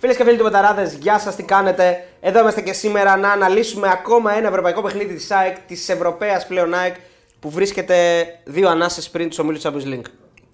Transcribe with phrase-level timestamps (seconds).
[0.00, 3.88] Φίλες και φίλοι του Μεταράδες, γεια σας, τι κάνετε; Εδώ είμαστε και σήμερα να αναλύσουμε
[3.90, 6.94] ακόμα ένα ευρωπαϊκό παιχνίδι της ΑΕΚ, της Ευρωπαίας πλέον ΑΕΚ,
[7.40, 10.04] που βρίσκεται δύο ανάσες πριν τους ομίλους Champions League.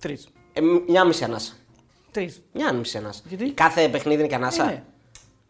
[0.01, 0.29] Τρεις.
[0.53, 1.53] Ε, μια μισή ανάσα.
[2.11, 2.43] Τρεις.
[2.53, 3.21] Μια μισή ανάσα.
[3.25, 4.63] Γιατί; Κάθε παιχνίδι είναι και ανάσα.
[4.63, 4.83] Ε, ναι.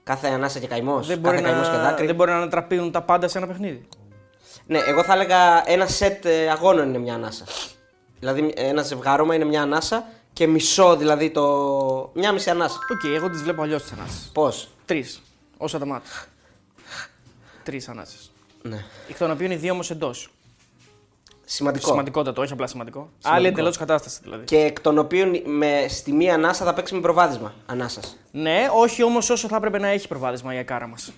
[0.02, 1.06] Κάθε ανάσα και καημός.
[1.06, 2.06] Δεν, Κάθε μπορεί καημός και να, δάκρυ.
[2.06, 3.88] δεν μπορεί να ανατραπούν τα πάντα σε ένα παιχνίδι.
[4.66, 7.44] Ναι, εγώ θα έλεγα ένα σετ ε, αγώνων είναι μια ανάσα.
[8.18, 10.06] Δηλαδή ένα ζευγάρωμα είναι μια ανάσα
[10.36, 12.10] και μισό δηλαδή το.
[12.14, 12.78] Μια μισή ανάσα.
[12.92, 14.32] ΟΚ, εγώ τις βλέπω αλλιώς τις ανάσες.
[14.32, 15.22] Πώς; Τρεις.
[15.56, 16.12] Όσα τα μάτια.
[17.62, 18.16] Τρεις ανάσες.
[18.62, 18.84] Ναι.
[19.08, 20.30] Εκ των οποίων οι δύο όμως εντός.
[21.44, 21.86] Σημαντικό.
[21.86, 23.10] Σημαντικότατο, όχι απλά σημαντικό.
[23.22, 24.44] Άλλη εντελώς κατάσταση δηλαδή.
[24.44, 28.16] Και εκ των οποίων με, στη μία ανάσα θα παίξει με προβάδισμα ανάσας.
[28.30, 31.12] Ναι, όχι όμως όσο θα έπρεπε να έχει προβάδισμα η ΑΕΚάρα μας.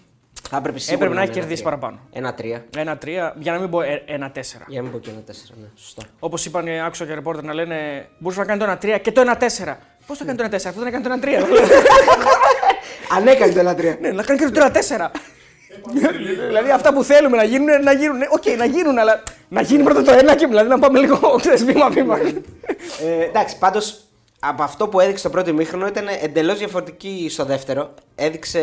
[0.51, 1.99] Θα έπρεπε σίγουρα Έπρεπε να έχει είναι κερδίσει ένα παραπάνω.
[2.11, 2.21] τρία.
[2.21, 2.65] Ένα τρία.
[2.77, 4.65] Ένα τρία, για να μην πω ε, ένα τέσσερα.
[4.69, 5.53] Για να μην πω και ένα τέσσερα.
[5.61, 6.03] Ναι, σωστό.
[6.19, 9.13] Όπως είπαν, ε, άκουσα και ρεπόρτερ να λένε μπορούσες να κάνει το ένα τρία και
[9.13, 9.79] το ένα τέσσερα.
[10.07, 11.47] Πώς θα κάνει το ένα τέσσερα, αυτό δεν έκανε το ένα τρία.
[13.17, 13.97] Αν έκανε το ένα τρία.
[14.01, 15.11] ναι, να κάνει και το ένα τέσσερα.
[16.49, 18.17] δηλαδή αυτά που θέλουμε να γίνουν, να γίνουν.
[18.17, 21.19] ναι, ΟΚ, να γίνουν, αλλά να γίνει πρώτα το ένα και δηλαδή να πάμε λίγο
[21.41, 22.19] ξέρεις, βήμα-βήμα.
[23.05, 24.01] ε, εντάξει, πάντως
[24.41, 27.95] από αυτό που έδειξε το πρώτο ημίχρονο ήταν εντελώς διαφορετική στο δεύτερο.
[28.15, 28.61] Έδειξε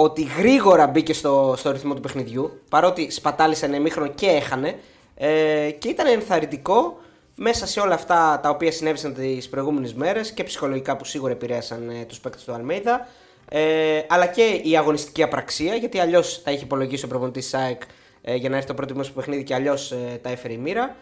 [0.00, 2.60] ότι γρήγορα μπήκε στο, στο ρυθμό του παιχνιδιού.
[2.68, 4.78] Παρότι σπατάλησε ένα ημίχρονο και έχανε.
[5.14, 6.98] Ε, και ήταν ενθαρρυντικό
[7.34, 11.88] μέσα σε όλα αυτά τα οποία συνέβησαν τις προηγούμενες μέρες και ψυχολογικά που σίγουρα επηρέασαν
[11.88, 13.08] ε, τους παίκτες του Αλμέιδα.
[13.48, 17.82] Ε, αλλά και η αγωνιστική απραξία, γιατί αλλιώς θα είχε υπολογίσει ο προπονητής ΣΑΕΚ
[18.22, 20.58] ε, για να έρθει το πρώτο μέρο του παιχνίδι και αλλιώς ε, τα έφερε η
[20.58, 20.96] μοίρα.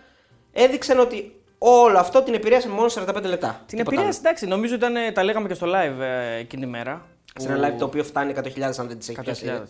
[0.53, 3.63] Έδειξαν ότι όλο αυτό την επηρέασε μόνο 45 λεπτά.
[3.67, 7.16] Την Τίποτα επηρέαση, εντάξει, νομίζω ήταν, τα λέγαμε και στο live ε, εκείνη τη μέρα.
[7.39, 7.47] Άλλο.
[7.49, 9.45] Σε ένα live το οποίο φτάνει 100.000 αν δεν τις έχει 100.000, πιάσει.
[9.47, 9.61] ναι.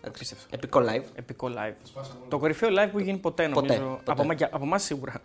[0.00, 1.04] Εντάξει, Επικό live.
[1.14, 2.02] Επικό live.
[2.28, 3.60] Το κορυφαίο live που έχει γίνει ποτέ νομίζω.
[3.74, 4.10] Ποτέ, ποτέ.
[4.12, 5.20] Από, εμά- από εμάς σίγουρα.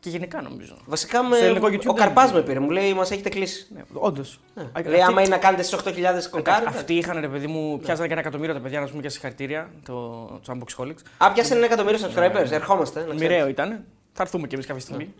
[0.00, 0.76] Και γενικά νομίζω.
[0.86, 2.38] Βασικά με, Στο ελληνικό YouTube ο δεν Καρπάς είναι.
[2.38, 3.66] με πήρε, μου λέει μας έχετε κλείσει.
[3.74, 4.40] Ναι, Όντως.
[4.54, 4.82] Ναι.
[4.84, 6.64] Λέει άμα είναι να κάνετε στις 8.000 κονκάρι.
[6.68, 9.08] Αυτοί είχαν ρε παιδί μου, πιάσανε και ένα εκατομμύριο τα παιδιά να σου πούμε και
[9.08, 9.70] συγχαρητήρια.
[9.84, 11.02] Το, το Unboxholics.
[11.18, 12.98] Α, πιάσε ένα εκατομμύριο subscribers, ερχόμαστε.
[12.98, 13.20] να ξέρεις.
[13.22, 13.84] Μοιραίο ήταν.
[14.12, 15.14] Θα έρθουμε κι εμείς κάποια στιγμή.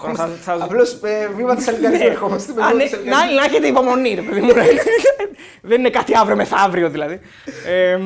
[0.00, 2.52] Θα- θα- θα- Απλώς ε, βήματα σαλιγκαρία ερχόμαστε.
[2.52, 3.26] με Α, ναι, βήματα σαλιγκαρία.
[3.26, 4.52] να, να έχετε υπομονή, ρε παιδί μου.
[5.62, 7.20] Δεν είναι κάτι αύριο μεθαύριο δηλαδή.
[7.66, 7.98] Ε,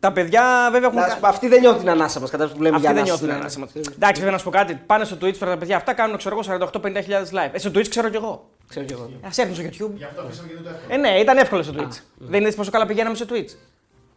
[0.00, 1.00] τα παιδιά βέβαια έχουν.
[1.00, 3.02] Να σου πω, Αυτή δεν νιώθει την ανάσα μας, κατά που λέμε Αυτοί για δεν
[3.04, 3.24] ανάσα.
[3.24, 3.70] νιώθουν ανάσα μας.
[3.94, 4.74] Εντάξει, βέβαια να σου πω κάτι.
[4.86, 6.88] Πάνε στο Twitch τώρα τα παιδιά αυτά κάνουν ξέρω εγώ 48-50
[7.32, 7.48] live.
[7.52, 8.48] Ε, στο Twitch ξέρω κι εγώ.
[8.68, 9.02] Ξέρω κι εγώ.
[9.02, 9.90] Α έρθουν στο YouTube.
[9.96, 10.94] Γι' αυτό αφήσαμε και δεν το εύκολο.
[10.94, 11.96] Ε, ναι, ήταν εύκολο στο Twitch.
[12.16, 13.52] Δεν είδες πόσο καλά πηγαίναμε στο Twitch.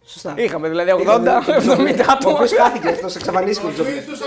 [0.07, 0.33] Σωστά.
[0.35, 2.37] Είχαμε δηλαδή 80-70 άτομα.
[2.43, 3.71] Ποιο χάθηκε αυτός, εξαφανίστηκε.
[3.77, 4.19] Το tweet τους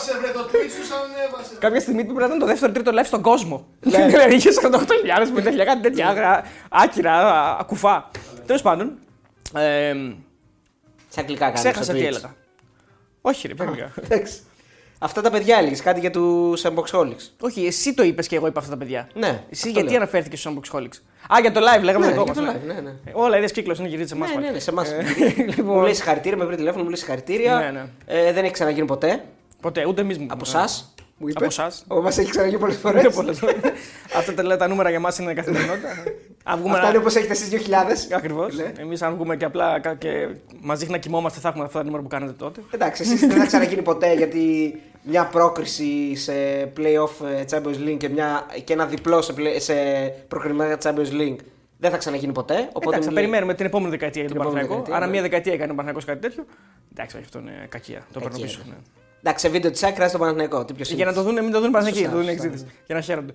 [0.00, 1.54] ανέβασε, βρε, το tweet τους ανέβασε.
[1.58, 3.66] Κάποια στιγμή πρέπει να ήταν το δεύτερο τρίτο live στον κόσμο.
[3.80, 8.10] Δηλαδή είχε 48.000, 50.000, κάτι τέτοια άγρα, άκυρα, α, ακουφά.
[8.46, 8.92] Τέλος πάντων.
[9.54, 9.94] ε,
[11.08, 11.60] Σε αγγλικά κάνεις.
[11.60, 12.34] Ξέχασα τι έλεγα.
[13.20, 13.92] Όχι, ρε, παιδιά.
[14.00, 14.38] Εντάξει.
[15.00, 17.28] Αυτά τα παιδιά έλεγες κάτι για τους Unboxholics.
[17.40, 19.08] Όχι, εσύ το είπες και εγώ είπα αυτά τα παιδιά.
[19.14, 19.26] Ναι.
[19.28, 19.96] Εσύ αυτό γιατί λέω.
[19.96, 20.98] αναφέρθηκες στους Unboxholics.
[21.34, 22.52] Α, για το live, λέγαμε Ναι, το για κόμμα.
[22.52, 22.90] το live, ναι, ναι.
[23.12, 24.34] Όλα είδες κύκλος είναι γυρίζει σε εμάς.
[24.34, 24.92] Ναι, ναι, ναι, σε εμάς.
[25.38, 27.54] Μου λοιπόν, λέει συγχαρητήρια, με βρει τηλέφωνο, μου λέει συγχαρητήρια.
[27.58, 27.86] Ναι, ναι.
[28.20, 29.24] Ε, δεν έχει ξαναγίνει ποτέ.
[29.60, 30.68] Ποτέ, ούτε εμείς Από εσά.
[31.20, 31.38] Μου είπε.
[31.38, 31.84] Από εσάς.
[32.02, 33.04] Μας έχει ξαναγίνει πολλές φορές.
[33.04, 33.56] Ούτε πολλές φορές.
[34.16, 35.88] Αυτά τα, τα νούμερα για μας είναι καθημερινότητα.
[36.50, 38.14] Αν βγούμε Αυτά να- είναι όπως έχετε εσείς 2000.
[38.16, 38.56] Ακριβώς.
[38.56, 38.72] Ναι.
[38.78, 40.28] Εμείς, αν βγούμε και απλά κα- και
[40.60, 42.60] μαζί να κοιμόμαστε, θα έχουμε αυτά τα νούμερα που κάνετε τότε.
[42.70, 46.32] Εντάξει, εσείς δεν θα ξαναγίνει ποτέ γιατί μια πρόκριση σε
[46.76, 49.74] playoff ε, Champions League και, μια, και ένα διπλό σε, play, σε
[50.28, 51.36] προκριματικά Champions League
[51.78, 52.54] δεν θα ξαναγίνει ποτέ.
[52.72, 54.84] Οπότε Εντάξει, θα μου λέει- περιμένουμε την επόμενη δεκαετία για τον Την επόμενη Παναθηναϊκό.
[54.84, 55.12] δεκαετία, Άρα, ναι.
[55.12, 56.44] μία δεκαετία έκανε ο Παναθηναϊκός κάτι τέτοιο.
[56.92, 57.98] Εντάξει, όχι, αυτό είναι κακία.
[58.12, 58.60] Το παίρνω Κακία, πίσω.
[58.68, 58.74] ναι.
[59.20, 59.30] Ναι.
[59.30, 60.64] Εντάξει, σε βίντεο της άκρας στο Παναθηναϊκό.
[60.64, 62.72] Τι πιο Για να το δουν, μην το δουν Παναθηναϊκοί, Σωστά, το δουν σωστά, εξήτηση.
[62.86, 63.32] Για να χαίρονται.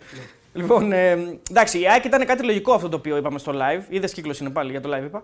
[0.53, 3.83] Λοιπόν, ε, εντάξει, η ΑΕΚ ήταν κάτι λογικό αυτό το οποίο είπαμε στο live.
[3.89, 5.23] Είδες κύκλος είναι πάλι για το live, είπα.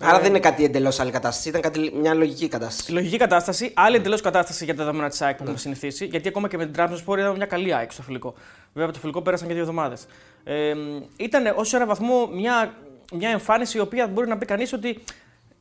[0.00, 1.48] Άρα δεν είναι κάτι εντελώς άλλη κατάσταση.
[1.48, 2.92] Ήταν κάτι, μια λογική κατάσταση.
[2.92, 6.04] Λογική κατάσταση, άλλη εντελώς κατάσταση για τα δεδομένα της ΑΕΚ που έχουμε συνηθίσει.
[6.04, 8.34] Γιατί ακόμα και με την Trabzonspor είδαμε μια καλή ΑΕΚ στο φιλικό.
[8.66, 10.06] Βέβαια από το φιλικό πέρασαν και δύο εβδομάδες.
[10.44, 10.74] Ε,
[11.16, 12.74] ήταν ως ένα βαθμό μια,
[13.12, 15.02] μια εμφάνιση η οποία μπορεί να πει κανείς ότι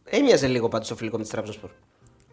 [0.09, 1.53] Έμοιαζε λίγο πάντως το φιλικό με τη Τραμπζόν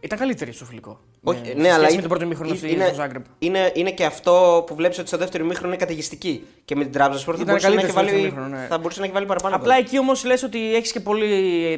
[0.03, 1.01] ήταν καλύτερη στο φιλικό.
[1.23, 3.25] Όχι, με- ναι, σε αλλά σχέση είναι, με το πρώτο ημίχρονο στη- είναι, στο Ζάγκρεμπ.
[3.39, 6.47] είναι, είναι και αυτό που βλέπεις ότι στο δεύτερο ημίχρονο είναι καταιγιστική.
[6.65, 8.67] Και με την Τραμπζόν θα, Ήταν μπορούσε να έχει καλύτερη στο βάλει, δεύτερο ημίχρονο, ναι.
[8.69, 9.57] θα μπορούσε να έχει βάλει παραπάνω.
[9.57, 11.27] Απλά από εκεί όμως λες ότι έχεις και πολύ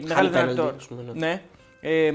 [0.06, 0.74] μεγάλη πέναλτι, δυνατότητα.
[0.78, 1.26] ας πούμε, ναι.
[1.26, 1.42] Ναι.
[1.80, 2.12] Ε,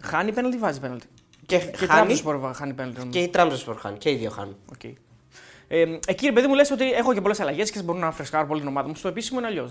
[0.00, 1.06] χάνει πέναλτι, βάζει πέναλτι.
[1.46, 3.06] Και, Και η χάνει, Trabzonspor χάνει πέναλτι.
[3.06, 3.98] και η Τραμπζόν χάνει.
[3.98, 4.56] Και οι δύο χάνουν.
[4.72, 4.84] Οκ.
[5.68, 8.46] Ε, εκεί, ρε παιδί μου, λες ότι έχω και πολλές αλλαγές και μπορούν να φρεσκάρω
[8.46, 8.94] πολύ την ομάδα μου.
[8.94, 9.70] Στο επίσημο είναι αλλιώς.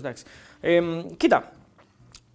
[0.60, 0.80] Ε,
[1.16, 1.52] κοίτα.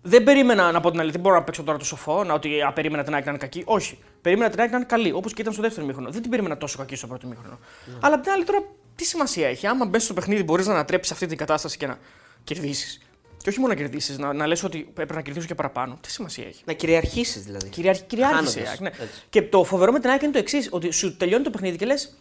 [0.01, 1.13] Δεν περίμενα να πω την αλήθεια.
[1.13, 3.39] Δεν μπορώ να παίξω τώρα το σοφό, να ότι α, περίμενα την ΑΕΚ να είναι
[3.39, 3.63] κακή.
[3.65, 3.99] Όχι.
[4.21, 6.09] Περίμενα την ΑΕΚ να είναι καλή, όπως και ήταν στο δεύτερο μήχρονο.
[6.09, 7.59] Δεν την περίμενα τόσο κακή στο πρώτο μήχρονο.
[7.99, 8.63] Αλλά απ' την άλλη τώρα,
[8.95, 11.97] τι σημασία έχει; Άμα μπει στο παιχνίδι, μπορείς να ανατρέψεις αυτή την κατάσταση και να
[12.43, 13.01] κερδίσεις.
[13.37, 15.97] Και όχι μόνο να κερδίσεις, να, να λες ότι έπρεπε να κερδίσω και παραπάνω.
[16.01, 17.69] Τι σημασία έχει; Να κυριαρχήσεις δηλαδή.
[17.69, 19.03] Κυριαρχεί, κυριάρχησε η Χάνοντας, ΑΕΚ, ναι.
[19.03, 19.21] έτσι.
[19.29, 21.85] Και το φοβερό με την ΑΕΚ είναι το εξής: Ότι σου τελειώνει το παιχνίδι και
[21.85, 22.17] λες.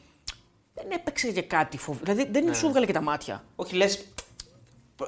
[0.74, 2.14] Δεν έπαιξε και κάτι φοβερό.
[2.14, 3.44] Δηλαδή δεν σου έβγαλε και τα μάτια.
[3.56, 4.04] Όχι, λες.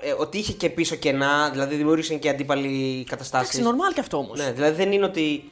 [0.00, 3.48] Ε, ότι είχε και πίσω κενά, δηλαδή δημιούργησαν και αντίπαλοι καταστάσεις.
[3.48, 4.38] Εντάξει, νορμάλ και αυτό όμως.
[4.38, 5.50] Ναι, δηλαδή δεν είναι ότι.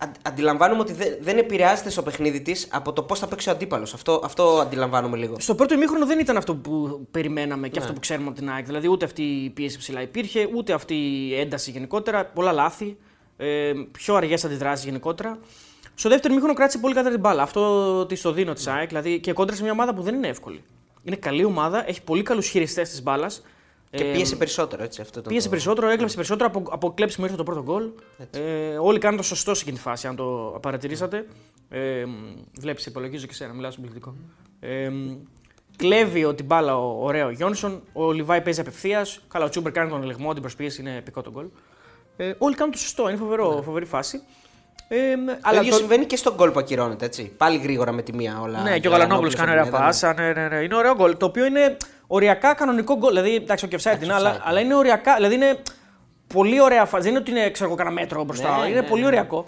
[0.00, 3.52] Αν- Αντιλαμβάνομαι ότι δεν, δεν επηρεάζεται στο παιχνίδι της από το πώς θα παίξει ο
[3.52, 3.94] αντίπαλος.
[3.94, 5.34] Αυτό, αυτό αντιλαμβάνομαι λίγο.
[5.38, 7.68] Στο πρώτο ημίχρονο δεν ήταν αυτό που περιμέναμε Ναι.
[7.68, 8.66] και αυτό που ξέρουμε από την ΑΕΚ.
[8.66, 12.24] Δηλαδή ούτε αυτή η πίεση ψηλά υπήρχε, ούτε αυτή η ένταση γενικότερα.
[12.26, 12.96] Πολλά λάθη.
[13.36, 15.38] Ε, πιο αργές αντιδράσεις γενικότερα.
[15.94, 17.42] Στο δεύτερο ημίχρονο κράτησε πολύ κατά την μπάλα.
[17.42, 18.72] Αυτό τη το δίνω της Ναι.
[18.72, 18.88] ΑΕΚ.
[18.88, 20.62] Δηλαδή και κόντρα σε μια ομάδα που δεν είναι εύκολη.
[21.02, 23.42] Είναι καλή ομάδα, έχει πολύ καλούς χειριστές της μπάλας.
[23.90, 25.00] Και πίεσε περισσότερο έτσι.
[25.00, 27.88] Αυτό ήταν Πίεσε το- περισσότερο, έκλεψε περισσότερο από, από κλέψιμο ήρθε το πρώτο γκολ.
[28.30, 31.26] Ε, όλοι κάνουν το σωστό σε εκείνη τη φάση, αν το παρατηρήσατε.
[31.70, 32.04] Ε,
[32.58, 34.14] Βλέπεις, υπολογίζω και σένα, μιλάω στον πληθυντικό.
[34.60, 34.90] Ε,
[35.76, 37.82] κλέβει ο, την μπάλα ο ωραίο Γιόνσον.
[37.92, 39.20] Ο Λιβάη παίζει απευθείας.
[39.28, 41.46] Καλά, ο Τσούμπερ κάνει τον ελεγμό, την προσπίεση είναι επικό το γκολ.
[42.16, 44.20] Ε, όλοι κάνουν το σωστό, είναι φοβερό, φοβερή φάση.
[44.90, 44.96] Ε,
[45.26, 47.22] Το αλλά ίδιο το- συμβαίνει και στον γκολ που ακυρώνεται έτσι.
[47.36, 48.62] Πάλι γρήγορα με τη μία όλα.
[48.62, 50.14] ναι, και ο Γαλανόπουλος κάνει ωραία πάσα.
[50.14, 50.56] Ναι, ναι, ναι.
[50.56, 51.16] Είναι ωραίο γκολ.
[51.16, 51.76] Το οποίο είναι
[52.06, 53.08] οριακά κανονικό γκολ.
[53.10, 55.14] Δηλαδή, εντάξει, ο Κευσάιτ είναι, αλλά, offside, αλλά είναι οριακά.
[55.14, 55.62] Δηλαδή είναι
[56.34, 57.02] πολύ ωραία φάση.
[57.02, 58.58] Δεν είναι ότι είναι ξέρω, εγώ, κανένα μέτρο μπροστά.
[58.60, 59.06] Ναι, είναι ναι, πολύ ναι.
[59.06, 59.44] οριακό.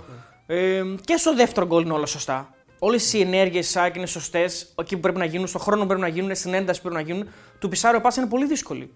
[0.47, 2.55] Ε, και στο δεύτερο γκολ είναι όλα σωστά.
[2.79, 4.73] Όλες οι ενέργειες τη ΣΑΚ είναι σωστές.
[4.81, 7.05] Εκεί που πρέπει να γίνουν, στον χρόνο που πρέπει να γίνουν, στην ένταση που πρέπει
[7.07, 7.29] να γίνουν.
[7.59, 8.93] Του Πισάρο πάσα είναι πολύ δύσκολη.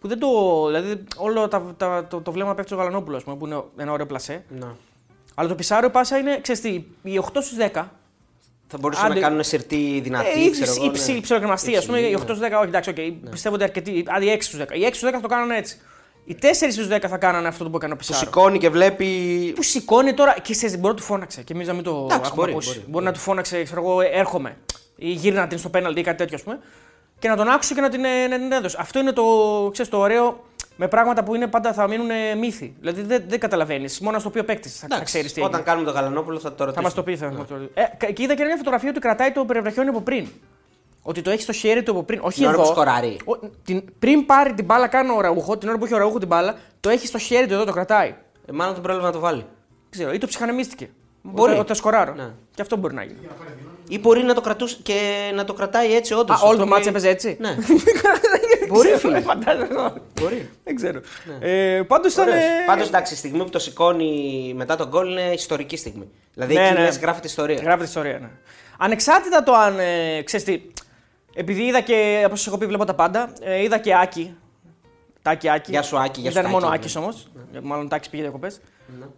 [0.00, 0.28] Που δεν το.
[0.66, 3.92] Δηλαδή, όλο τα, τα, το, το βλέμμα πέφτει στο Γαλανόπουλο, ας πούμε, που είναι ένα
[3.92, 4.44] ωραίο πλασέ.
[4.48, 4.66] Ναι.
[5.34, 6.68] Αλλά το Πισάρο πάσα είναι, ξέρεις τι,
[7.02, 7.84] οι 8 στους 10
[8.66, 9.14] Θα μπορούσαν Άντε.
[9.14, 10.44] να κάνουν σιρτή δυνατή.
[10.46, 10.92] ε, ξέρω εγώ, ή ναι.
[10.92, 11.98] ψηλή ψιλογραμμαστή, ας πούμε.
[11.98, 14.04] Οι Υψηλή, 8 στους 10, όχι εντάξει, okay, πιστεύω ότι αρκετοί.
[14.08, 14.62] Άντε, οι 6 στους 10.
[14.76, 15.78] Οι 6 στους 10 θα το κάνανε έτσι.
[16.24, 18.18] Οι 4 στους 10 θα κάνανε αυτό που έκανε ο Που Πισάρο.
[18.18, 19.06] σηκώνει και βλέπει.
[19.56, 21.42] Που σηκώνει τώρα και ξέρεις, μπορεί να του φώναξε.
[21.42, 22.84] Και εμείς να μην το Εντάξει, έχουμε μπορεί, ακούσει.
[22.88, 23.04] μπορεί.
[23.04, 24.56] να του φώναξε, ξέρω εγώ, έρχομαι.
[24.96, 26.58] Ή γύρνα την στο πέναλτι ή κάτι τέτοιο, ας πούμε.
[27.18, 28.76] Και να τον άκουσε και να την, ε, να την έδωσε.
[28.80, 29.24] Αυτό είναι το,
[29.72, 30.44] ξέρεις, το ωραίο
[30.76, 32.74] με πράγματα που είναι πάντα θα μείνουν ε, μύθοι.
[32.80, 34.00] Δηλαδή δεν, δεν καταλαβαίνεις.
[34.00, 35.54] Μόνο στο οποίο παίκτης θα, θα ξέρεις τι έγινε.
[35.54, 36.84] Όταν κάνουμε το Γαλανόπουλο θα το Θα ρωτήσουμε.
[36.84, 37.16] μας το πει.
[37.16, 37.70] Θα μας το πει.
[37.74, 40.26] Ε, κα- και είδα και μια φωτογραφία ότι κρατάει το περιβραχιόνι από πριν.
[41.02, 42.20] Ότι το έχει στο χέρι του από πριν.
[42.22, 42.62] Όχι Την ώρα εδώ.
[42.62, 43.16] που σκοράρει.
[43.24, 46.18] Ο- την, πριν πάρει την μπάλα, κάνει ο ραούχο, την ώρα που έχει ο ραούχο
[46.18, 48.14] την μπάλα, το έχει στο χέρι του εδώ, το κρατάει.
[48.46, 49.40] Ε, μάλλον τον πρόλαβε να το βάλει.
[49.40, 50.90] Δεν ξέρω, ή το ψυχανεμίστηκε.
[51.22, 51.50] Μπορεί.
[51.50, 52.14] Ότι, ότι θα σκοράρω.
[52.14, 52.30] Ναι.
[52.54, 53.18] Και αυτό μπορεί να γίνει.
[53.88, 55.00] Ή μπορεί να το κρατούσε και
[55.34, 56.42] να το κρατάει έτσι όντως.
[56.42, 57.48] Α, όλο το μάτσο έπαιζε έτσι; Ναι.
[58.72, 59.20] Μπορεί, Μπορεί, φίλε.
[59.20, 59.92] Φαντάζομαι.
[60.20, 60.50] μπορεί.
[60.64, 61.00] Δεν ξέρω.
[61.40, 62.28] Ε, Πάντως ήταν.
[62.28, 62.42] Ωραίος.
[62.42, 66.08] ε, Πάντως εντάξει, η στιγμή που το σηκώνει μετά τον γκολ είναι ιστορική στιγμή.
[66.34, 66.80] Δηλαδή Ναι, εκεί ναι.
[66.84, 67.56] λες, γράφεται ιστορία.
[67.62, 68.28] Γράφεται ιστορία, ναι.
[68.78, 69.78] Ανεξάρτητα το αν.
[69.78, 70.60] Ε, ξέρεις τι,
[71.34, 72.22] επειδή είδα και.
[72.26, 73.32] Όπως σας έχω πει, βλέπω τα πάντα.
[73.40, 74.36] Ε, είδα και Άκη.
[75.22, 75.70] Τάκη Άκη.
[75.70, 77.28] Γεια σου, Άκη, γεια Ήταν σου, μόνο Τάκη, Άκης όμως.
[77.62, 78.60] Μάλλον Τάκης πήγε διακοπές.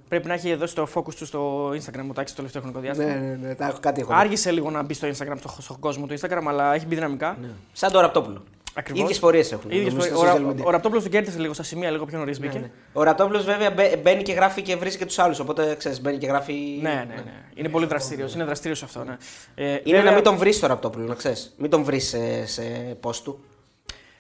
[0.09, 3.09] Πρέπει να έχει δώσει το focus του στο Instagram ο Τάκης το τελευταίο χρονικό διάστημα.
[3.15, 4.13] Ναι, ναι, ναι, τα έχω κάτι έχω.
[4.15, 7.37] Άργησε λίγο να μπει στο Instagram, στο, στον κόσμο του Instagram, αλλά έχει μπει δυναμικά.
[7.41, 7.49] Ναι.
[7.73, 8.45] Σαν το Ραπτόπουλο.
[8.77, 9.03] Ακριβώς.
[9.03, 9.71] Ίδιες πορείες έχουν.
[9.71, 10.33] Ίδιες νομίζω, πορείες.
[10.33, 10.65] στα Ο, social Ρα- media.
[10.65, 12.59] ο Ραπτόπουλος τον κέρδισε λίγο στα σημεία, λίγο πιο νωρίς μπήκε.
[12.59, 12.71] Ναι, ναι.
[12.93, 15.39] Ο Ραπτόπουλος βέβαια μπε- μπαίνει και γράφει και βρίζει και τους άλλους.
[15.39, 16.53] Οπότε ξέρεις, μπαίνει και γράφει.
[16.83, 17.33] Ναι, ναι, ναι.
[17.55, 18.35] Είναι πολύ δραστήριος.
[18.35, 19.05] Είναι δραστήριος αυτό.
[19.05, 19.17] Ναι.
[19.55, 21.55] Ε, Είναι βέβαια- να μην τον βρεις το Ραπτόπουλο, να ξέρεις.
[21.57, 22.63] Μην τον βρεις σε, σε
[23.03, 23.45] post του.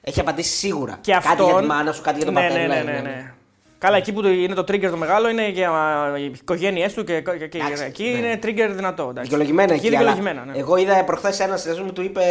[0.00, 0.98] Έχει απαντήσει σίγουρα.
[1.00, 1.46] Και κάτι αυτόν...
[1.50, 2.66] για τη μάνα σου, κάτι για τον ναι, πατέρα.
[2.66, 3.32] ναι, ναι, ναι, ναι.
[3.78, 7.04] Καλά, εκεί που το- είναι το trigger το μεγάλο είναι για α, οι οικογένειές του
[7.04, 8.08] και, και, και Εντάξει, εκεί ναι.
[8.08, 9.02] είναι trigger δυνατό.
[9.02, 9.22] εντάξει.
[9.22, 9.86] Δικαιολογημένα εκεί.
[9.86, 9.86] εκεί.
[9.86, 10.58] είναι αλλά δικαιολογημένα, ναι.
[10.60, 12.22] Εγώ είδα προχθές ένας συνεργό μου του είπε,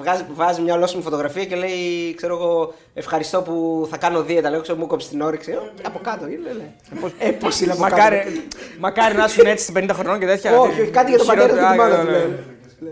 [0.00, 4.50] βγάζει, βάζει μια ολόσημη φωτογραφία και λέει, ξέρω εγώ, ευχαριστώ που θα κάνω δίαιτα.
[4.50, 5.50] Λέω, ξέρω, μου κόψει την όρεξη.
[5.50, 6.72] Ε, Από κάτω είναι, λέει.
[7.18, 8.30] Ε, πώ είναι από Μακάρι, κάτω.
[8.78, 10.58] μακάρι να ήσουν έτσι 50 χρονών και τέτοια.
[10.58, 12.10] Όχι, όχι, κάτι για τον πατέρα του και τη Χειρότερα, μάνα του.
[12.10, 12.26] ναι, λέει.
[12.78, 12.88] ναι.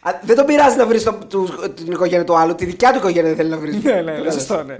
[0.00, 1.02] Α, Δεν τον πειράζει να βρεις
[1.74, 3.82] την οικογένεια του άλλου, τη δικιά του οικογένεια δεν θέλει να βρεις.
[3.82, 4.76] Ναι, ναι, ναι, σωστό, ναι.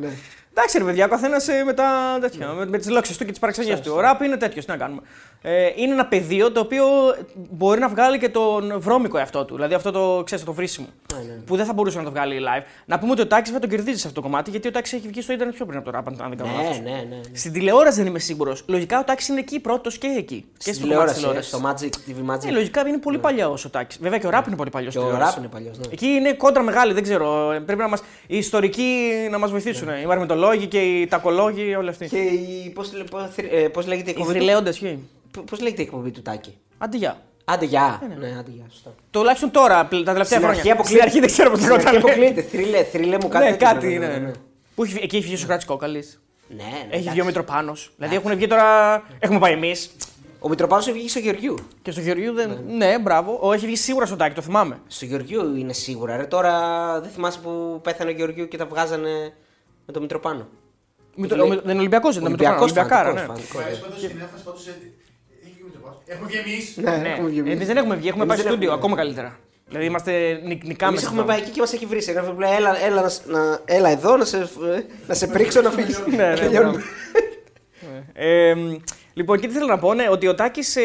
[0.57, 3.39] Εντάξει, ρε παιδιά, ο καθένας με, τα τέτοια, με, με τις λόξει του και τις
[3.39, 3.93] παραξενιές του.
[3.97, 5.01] Ο ραπ είναι τέτοιος, τι να κάνουμε.
[5.43, 6.85] Ε, είναι ένα πεδίο το οποίο
[7.35, 9.55] μπορεί να βγάλει και τον βρώμικο εαυτό του.
[9.55, 10.87] Δηλαδή αυτό το, ξέρεις, το βρίσιμο.
[11.47, 12.63] Που δεν θα μπορούσε να το βγάλει live.
[12.85, 14.97] Να πούμε ότι ο Τάξη θα τον κερδίζει σε αυτό το κομμάτι γιατί ο Τάξη
[14.97, 16.81] έχει βγει στο Ιντερνετ πιο πριν από το ραπ, αν δεν κάνω Ναι, λάθος.
[16.81, 16.97] ναι, ναι.
[17.31, 17.37] ναι.
[17.37, 18.63] Στην τηλεόραση δεν είμαι σίγουρος.
[18.67, 20.45] Λογικά ο Τάξη είναι εκεί πρώτος και εκεί.
[20.59, 21.89] Και Στην στο κομμάτι της τηλεόραση, ε, τηλεόρασης.
[21.91, 22.49] στο Magic, TV Magic.
[22.49, 23.99] Ε, λογικά είναι πολύ παλιό ο Τάκης.
[24.01, 24.93] Βέβαια και ο ραπ είναι πολύ παλιός.
[24.93, 25.85] Και ο ραπ είναι παλιός, ναι.
[25.93, 27.53] Εκεί είναι κόντρα μεγάλη, δεν ξέρω.
[27.53, 28.83] Ε, Πρέπει να μας, οι ιστορικοί
[29.31, 29.87] να μας βοηθήσουν.
[29.89, 30.01] Ναι.
[30.45, 32.09] Οι μαρμητολόγοι και οι τακολόγοι, όλοι αυτοί.
[32.09, 34.39] Και η- πώς, λέ- πώς, ε, πώς λέγεται η Οι εκπομπή του.
[34.45, 35.09] θρηλαίοντε ποιοι;
[35.51, 37.21] Πώς λέγεται η εκπομπή του Τάκη; Άντε γεια.
[37.45, 38.03] Άντε γεια.
[38.19, 38.65] Ναι, άντε γεια.
[38.71, 38.95] Σωστά.
[39.11, 40.59] Τουλάχιστον τώρα, πλ- τα τελευταία Στην χρόνια.
[40.61, 41.09] αρχή αποκλείεται.
[41.09, 42.11] Στην αρχή δεν ξέρω πώς Στην το αρχή λεγόταν.
[42.11, 42.43] αποκλείεται.
[42.43, 43.45] Θρύλε, θρύλε μου κάτι.
[43.45, 44.15] Ναι, τέτοιο κάτι πρέπει να είναι.
[44.17, 44.33] είναι, ναι.
[44.75, 46.21] Που έχει, εκεί έχει βγει ο Σοκράτης Κόκαλης.
[46.49, 47.09] Ναι, ναι, Έχει εντάξει.
[47.11, 47.93] βγει ο Μητροπάνος.
[47.97, 49.03] Δηλαδή έχουν βγει τώρα.
[49.19, 49.91] Έχουμε πάει εμείς.
[50.39, 51.55] Ο Μητροπάνος έχει βγει στο Γεωργιού.
[51.83, 52.59] Και στο Γεωργίου δεν.
[52.77, 53.39] Ναι, μπράβο.
[53.43, 54.79] Ο, έχει βγει σίγουρα στο Τάκη, το θυμάμαι.
[54.87, 56.17] Στο Γεωργιού είναι σίγουρα.
[56.17, 56.53] Ρε, τώρα
[57.01, 59.33] δεν θυμάσαι που πέθανε ο Γεωργιού και τα βγάζανε
[59.87, 60.49] με τον Μητροπάνο.
[61.17, 63.13] Με το- λέει- ο- Δεν είναι Ολυμπιακός, δεν είναι Ολυμπιακός Ολυμπιακάρα.
[63.13, 63.21] ναι.
[63.21, 63.63] φανατικός, φανατικός.
[63.65, 64.71] Μα εσύ πάντως στην έμφαση πάντως ε,
[65.45, 65.99] έχει και Μητροπάνος.
[66.07, 66.77] Έχουμε βγει εμείς.
[66.77, 67.39] Ναι, Ναι, έχουμε βγει.
[67.39, 69.39] εμείς δεν έχουμε βγει, έχουμε Εμείς πάει στο δεν στούντιο έχουμε- ακόμα καλύτερα.
[69.69, 70.13] Δηλαδή είμαστε
[70.45, 70.91] νικ- νικάμε.
[70.91, 71.33] Εμείς σε έχουμε αυτό.
[71.33, 72.05] πάει εκεί και μας έχει βρει.
[72.07, 74.49] Έγραφε πλέον, έλα, έλα, να, σ- να- έλα εδώ να σε,
[75.07, 76.03] να σε πρίξω να φύγεις.
[76.07, 76.79] Ναι, ναι, μπράβο.
[78.13, 78.77] Ε, μ,
[79.15, 80.77] λοιπόν, και τι θέλω να πω, ναι, ότι ο Τάκης.
[80.77, 80.83] Ε,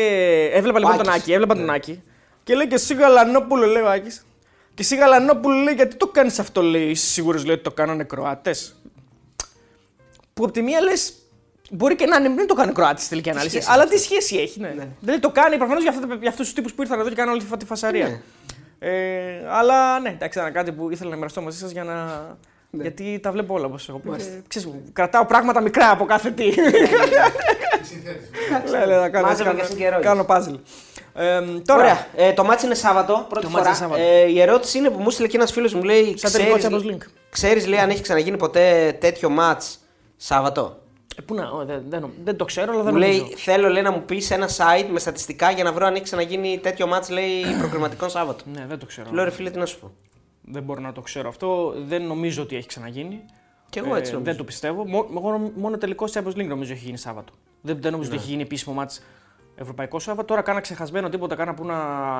[0.53, 1.21] έβλεπα λοιπόν τον Άκης.
[1.21, 2.03] Άκη, έβλεπα τον Άκη
[2.43, 4.25] και λέει και εσύ Γαλανόπουλο, λέει ο Άκης.
[4.73, 6.89] Και εσύ Γαλανόπουλο λέει γιατί το κάνεις αυτό, λέει.
[6.89, 8.75] Είσαι σίγουρος λέει ότι το κάνανε Κροάτες;
[10.39, 11.13] Που από τη μία λες.
[11.71, 13.55] Μπορεί και να είναι, μην το κάνει Κροάτης στη τελική ανάλυση.
[13.55, 14.73] σχέση Αλλά έχει τι σχέση έχει, ναι.
[14.99, 17.33] Δηλαδή το κάνει προφανώς για, αυτά- για αυτούς τους τύπους που ήρθαν εδώ και κάνουν
[17.33, 18.07] όλη τη- τη φασαρία.
[18.07, 18.19] Ναι.
[18.79, 21.93] Ε, αλλά ναι, εντάξει, ήταν κάτι που ήθελα να μοιραστώ μαζί σας για να.
[22.71, 22.81] Ναι.
[22.81, 24.09] Γιατί τα βλέπω όλα όπως έχω πει.
[24.09, 26.51] και, ξέρεις, κρατάω πράγματα μικρά από κάθε τι.
[27.89, 28.71] Συνθέτηση.
[28.71, 30.05] Λέω, λέω, να κάνω, Μάζευα κάνω, και συγκαιρώνεις.
[30.05, 30.59] κάνω puzzle.
[31.15, 32.07] Ε, τώρα, Ωραία.
[32.15, 33.25] Ε, το μάτι είναι Σάββατο.
[33.29, 33.63] Πρώτη Το φορά.
[33.63, 34.09] μάτς είναι Σάββατο.
[34.11, 36.77] Ε, η ερώτηση είναι που μου στείλε και ένας φίλος μου λέει: Σαν τελικό Ξέρεις,
[36.83, 37.07] Champions League.
[37.29, 39.63] ξέρεις, λέει, αν έχει ξαναγίνει ποτέ τέτοιο μάτ
[40.21, 40.79] Σάββατο.
[41.17, 43.21] ε, πού να, ω, δεν, δεν, δεν το ξέρω, αλλά δεν Μου νομίζω.
[43.23, 46.03] λέει: Θέλω λέει, να μου πεις ένα site με στατιστικά για να βρω αν έχει
[46.03, 48.43] ξαναγίνει τέτοιο μάτ, λέει, προκριματικό Σάββατο.
[48.53, 49.09] Ναι, δεν το ξέρω.
[49.11, 49.91] Λέω ρε φίλε, τι να σου πω.
[50.41, 51.73] Δεν μπορώ να το ξέρω αυτό.
[51.85, 53.23] Δεν νομίζω ότι έχει ξαναγίνει.
[53.69, 54.31] Κι εγώ έτσι Ε, νομίζω.
[54.31, 54.87] Δεν το πιστεύω.
[54.87, 57.33] Μό- Μόνο, μόνο τελικός Champions League νομίζω έχει γίνει Σάββατο.
[57.61, 58.15] Δεν, δεν νομίζω Ναι.
[58.15, 59.01] ότι έχει γίνει επίσημο μάτς
[59.55, 60.27] Ευρωπαϊκό Σάββατο.
[60.27, 61.75] Τώρα κάνα ξεχασμένο τίποτα, κάνα που να.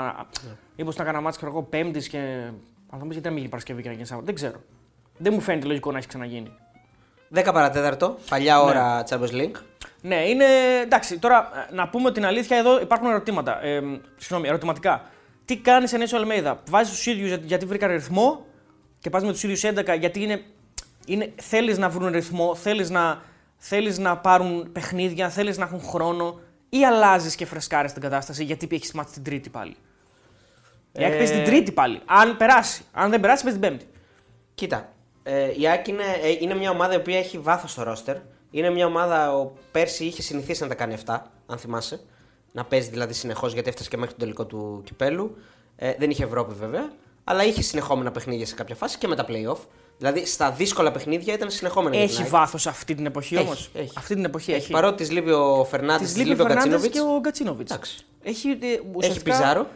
[0.05, 0.55] Ναι.
[0.75, 2.17] Μήπως να κάνα μάτς ξέρω εγώ Πέμπτης και.
[2.89, 4.25] Αν νομίζω γιατί να μην γίνει Παρασκευή και να γίνει Σάββατο.
[4.25, 4.61] Δεν ξέρω.
[5.17, 6.51] Δεν μου φαίνεται λογικό να έχει ξαναγίνει.
[7.35, 9.55] 10 παρατέταρτο, παλιά ώρα Champions League.
[10.01, 10.45] Ναι, είναι.
[10.83, 13.63] Εντάξει, τώρα ε, να πούμε την αλήθεια, εδώ υπάρχουν ερωτήματα.
[13.63, 13.81] Ε,
[14.17, 15.01] συγγνώμη, ερωτηματικά.
[15.45, 18.45] Τι κάνεις σε Νέσο Αλμέιδα, Βάζεις τους ίδιους γιατί βρήκαν ρυθμό
[18.99, 20.41] και πας με τους ίδιους 11 γιατί είναι,
[21.05, 23.21] είναι, θέλεις να βρουν ρυθμό, θέλεις να,
[23.57, 28.67] θέλεις να πάρουν παιχνίδια, θέλεις να έχουν χρόνο ή αλλάζεις και φρεσκάρεις την κατάσταση γιατί
[28.71, 29.75] έχεις μάθει την Τρίτη πάλι;
[30.91, 32.01] Η ΑΕΚ Ε, παίζει την Τρίτη πάλι.
[32.05, 32.83] Αν περάσει.
[32.91, 33.87] Αν δεν περάσει, παίζει την Πέμπτη.
[34.55, 34.89] Κοίτα,
[35.31, 38.15] ε, η ΑΕΚ είναι, ε, είναι μια ομάδα η οποία έχει βάθος στο ρόστερ.
[38.51, 41.99] Είναι μια ομάδα ο πέρσι είχε συνηθίσει να τα κάνει αυτά, αν θυμάσαι.
[42.51, 45.37] Να παίζει δηλαδή συνεχώς γιατί έφτασε και μέχρι τον τελικό του κυπέλου.
[45.75, 46.91] Ε, δεν είχε Ευρώπη βέβαια,
[47.23, 49.57] αλλά είχε συνεχόμενα παιχνίδια σε κάποια φάση και με τα playoff.
[49.97, 51.95] Δηλαδή στα δύσκολα παιχνίδια ήταν συνεχόμενα.
[51.95, 52.31] για την Έχει ΑΕΚ.
[52.31, 53.93] βάθος αυτή την εποχή Έχει, όμως; έχει.
[53.97, 54.59] Αυτή την εποχή Έχει.
[54.61, 54.71] έχει.
[54.71, 57.09] Παρότι της λείπει ο Φερνάνδη, Της της λείπει λείπει ο ο Φερνάνδε Γκατσίνοβιτς.
[57.09, 57.71] και ο Γκατσίνοβιτς.
[57.71, 58.05] Εντάξει.
[58.23, 59.67] Έχει, ε, Έχει ουσιαστικά Πιζάρο.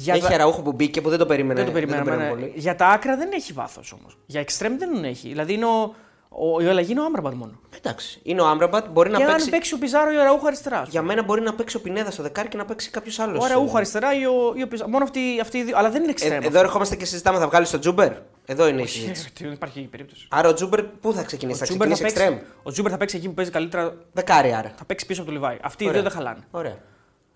[0.00, 1.54] Για έχει τα- Αραούχο που μπήκε που δεν το περίμενε.
[1.54, 2.04] Δεν το περιμέναμε.
[2.04, 2.34] περίμενε ναι.
[2.34, 2.52] πολύ.
[2.56, 4.18] Για τα άκρα δεν έχει βάθος όμως.
[4.26, 5.28] Για εξτρέμ δεν έχει.
[5.28, 5.94] Δηλαδή είναι ο,
[6.28, 7.60] ο, η αλλαγή είναι ο Άμπραμπατ μόνο.
[7.76, 8.20] Εντάξει.
[8.22, 9.42] Είναι ο Άμπραμπατ, μπορεί να και παίξει.
[9.44, 10.82] αν παίξει ο Πιζάρο ή ο Αραούχο αριστερά.
[10.88, 13.44] Για μένα μπορεί να παίξει ο Πινέδα στο δεκάρι και να παίξει κάποιος άλλος.
[13.44, 14.90] Ο Αραούχο αριστερά ή ο, ή ο Πιζάρο.
[14.90, 15.76] Μόνο αυτοί, αυτοί οι δύο.
[15.78, 16.42] Αλλά δεν είναι Ε, εξτρέμ.
[16.44, 18.12] εδώ ερχόμαστε και συζητάμε, θα βγάλεις το Τζούμπερ;
[18.46, 19.30] Εδώ είναι η συζήτηση.
[19.40, 20.26] Δεν υπάρχει περίπτωση.
[20.30, 22.92] Άρα ο Τζούμπερ πού θα ξεκινήσει, Ο θα Τζούμπερ θα, ξεκινήσει παίξει, εξτρέμ; ο Τζούμπερ
[22.92, 23.94] θα παίξει εκεί που παίζει καλύτερα.
[24.12, 24.72] Δεκάρι άρα.
[24.76, 25.56] Θα παίξει πίσω από το Λιβάι.
[25.62, 26.00] Αυτοί οι Ωραία.
[26.00, 26.40] δύο δεν χαλάνε.
[26.50, 26.76] Ωραία.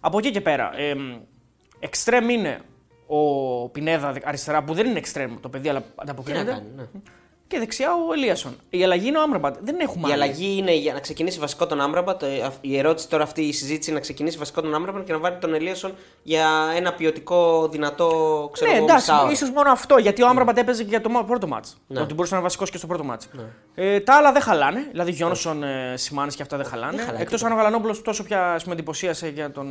[0.00, 0.70] Από εκεί και πέρα.
[0.76, 0.98] εμ,
[1.84, 2.60] Εξτρέμ είναι
[3.06, 6.50] ο Πινέδα αριστερά που δεν είναι εξτρέμ το παιδί, αλλά Τι να ανταποκρίνεται.
[6.50, 6.66] κάνει.
[6.76, 6.82] Ναι.
[7.46, 8.56] Και δεξιά ο Ελίασον.
[8.70, 9.56] Η αλλαγή είναι ο Άμπραμπατ.
[9.60, 10.22] Δεν έχουμε Η άλλη.
[10.22, 12.22] αλλαγή είναι για να ξεκινήσει βασικό τον Άμπραμπατ.
[12.22, 15.12] ε, αυ- Η ερώτηση τώρα αυτή, η συζήτηση είναι να ξεκινήσει βασικό τον Άμπραμπατ και
[15.12, 18.08] να βάλει τον Ελίασον για ένα ποιοτικό, δυνατό,
[18.52, 19.30] ξέρω ναι, εγώ, εντάξει, μισάωρο.
[19.32, 19.96] ίσως μόνο αυτό.
[19.98, 21.76] Γιατί ο Άμπραμπατ έπαιζε και για το μα- πρώτο ματς.
[21.86, 22.00] Ναι.
[22.00, 23.28] Ότι μπορούσε να είναι βασικός και στο πρώτο ματς.
[23.74, 24.86] Ε, τα άλλα δεν χαλάνε.
[24.90, 26.96] Δηλαδή Γιόνσον, ε, Σιμάνσκι και αυτά δεν χαλάνε.
[26.96, 29.66] Δεν χαλάει Εκτός αν ο Γαλανόπουλος τόσο πια ας πούμε, εντυπωσίασε για τον,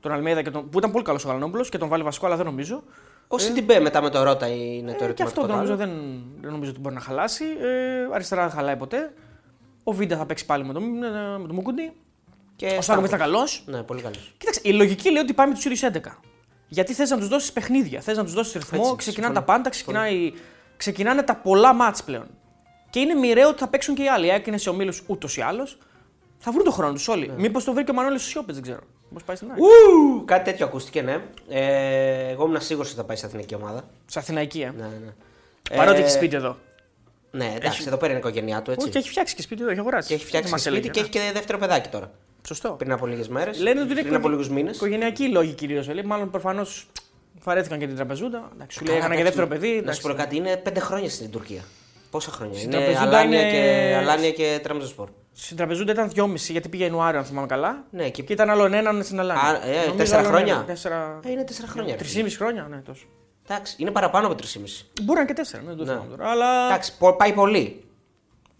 [0.00, 2.36] τον Αλμέδα και τον, που ήταν πολύ καλός ο Γαλανόπουλος και τον βάλει βασικό, αλλά
[2.36, 2.82] δεν νομίζω.
[3.28, 5.46] Ο Σιντιμπέ μετά με το Ρότα είναι το Ε, και αυτό ερωτηματικό.
[5.46, 5.82] δεν νομίζω, άλλο.
[5.82, 7.44] δεν, δεν νομίζω ότι μπορεί να χαλάσει.
[7.44, 9.12] Ε, αριστερά δεν χαλάει ποτέ.
[9.84, 10.82] Ο Βίντα θα παίξει πάλι με τον,
[11.40, 11.92] με τον Μουκούντι.
[12.56, 13.62] Και Ο Στάνκοβιτ ήταν καλός.
[13.66, 14.34] Ναι, πολύ καλός.
[14.38, 15.98] Κοίταξε, η λογική λέει ότι πάμε τους ίδιου 11.
[16.68, 19.46] Γιατί θες να τους δώσεις παιχνίδια, θες να τους δώσεις ρυθμό, Έτσι, ξεκινάνε συμφωνώ.
[19.46, 20.32] τα πάντα, ξεκινάει,
[20.76, 22.26] ξεκινάνε τα πολλά μάτς πλέον.
[22.90, 24.26] Και είναι μοιραίο ότι θα παίξουν και οι άλλοι.
[24.26, 25.78] Η ΑΕΚ είναι σε ομίλους ούτως ή άλλως.
[26.38, 27.26] Θα βρουν τον χρόνο τους όλοι.
[27.26, 27.34] Ναι.
[27.36, 28.80] Μήπως το βρει και ο Μανώλης Σιώπης, δεν ξέρω.
[29.14, 29.60] Πώ πάει στην ΑΕΚ.
[29.60, 31.20] Ου, κάτι τέτοιο ακούστηκε, ναι.
[31.48, 33.84] Ε, εγώ ήμουν σίγουρος ότι θα πάει στην εθνική ομάδα.
[34.06, 34.72] Σε Αθηναϊκή, ε.
[34.76, 35.76] Ναι, ναι.
[35.76, 36.56] Παρότι Ε, έχει σπίτι εδώ.
[37.30, 38.70] Ναι, εντάξει, εδώ πέρα είναι η οικογένειά του.
[38.70, 38.88] Έτσι.
[38.88, 40.08] Όχι, έχει φτιάξει και σπίτι εδώ, έχει αγοράσει.
[40.08, 41.24] Και έχει φτιάξει Δεν μας σπίτι έλεγε, και έχει ναι.
[41.26, 42.10] και δεύτερο παιδάκι τώρα.
[42.46, 42.68] Σωστό.
[42.68, 43.60] Πριν από λίγες μέρες.
[43.60, 44.76] Λένε ότι είναι πριν από λίγους μήνες.
[44.76, 45.88] Οικογενειακοί λόγοι κυρίως.
[46.04, 46.86] Μάλλον προφανώς
[47.42, 48.50] βαρέθηκαν και την τραπεζούντα.
[48.54, 49.68] Εντάξει, σου λέει έκανα και δεύτερο παιδί.
[49.68, 50.00] Να σου εντάξει.
[50.00, 51.62] πω κάτι, είναι πέντε χρόνια στην Τουρκία.
[52.10, 52.58] Πόσα χρόνια.
[52.58, 55.08] Στην είναι; Τραπεζούντα Αλάνια, είναι- και, Αλάνια και Τραμζοσπορ.
[55.32, 57.84] Στην τραπεζούντα ήταν 2,5 γιατί πήγε Ιανουάριο, αν θυμάμαι καλά.
[57.90, 59.40] Ναι, και- και ήταν άλλο έναν στην Ελλάδα.
[59.40, 61.20] Α, ε, τέσσερα χρόνια; Τέσσερα...
[61.24, 61.96] Ε, είναι τέσσερα χρόνια.
[61.96, 62.22] ρε φίλε.
[62.24, 63.06] 3,5 χρόνια, ναι, τόσο.
[63.48, 64.86] Εντάξει, είναι παραπάνω από 3,5.
[65.02, 65.90] Μπορεί να είναι και τέσσερα, ναι, δεν το Ναι.
[65.92, 66.30] θυμάμαι τώρα.
[66.30, 67.80] Αλλά Εντάξει, πο- πάει πολύ.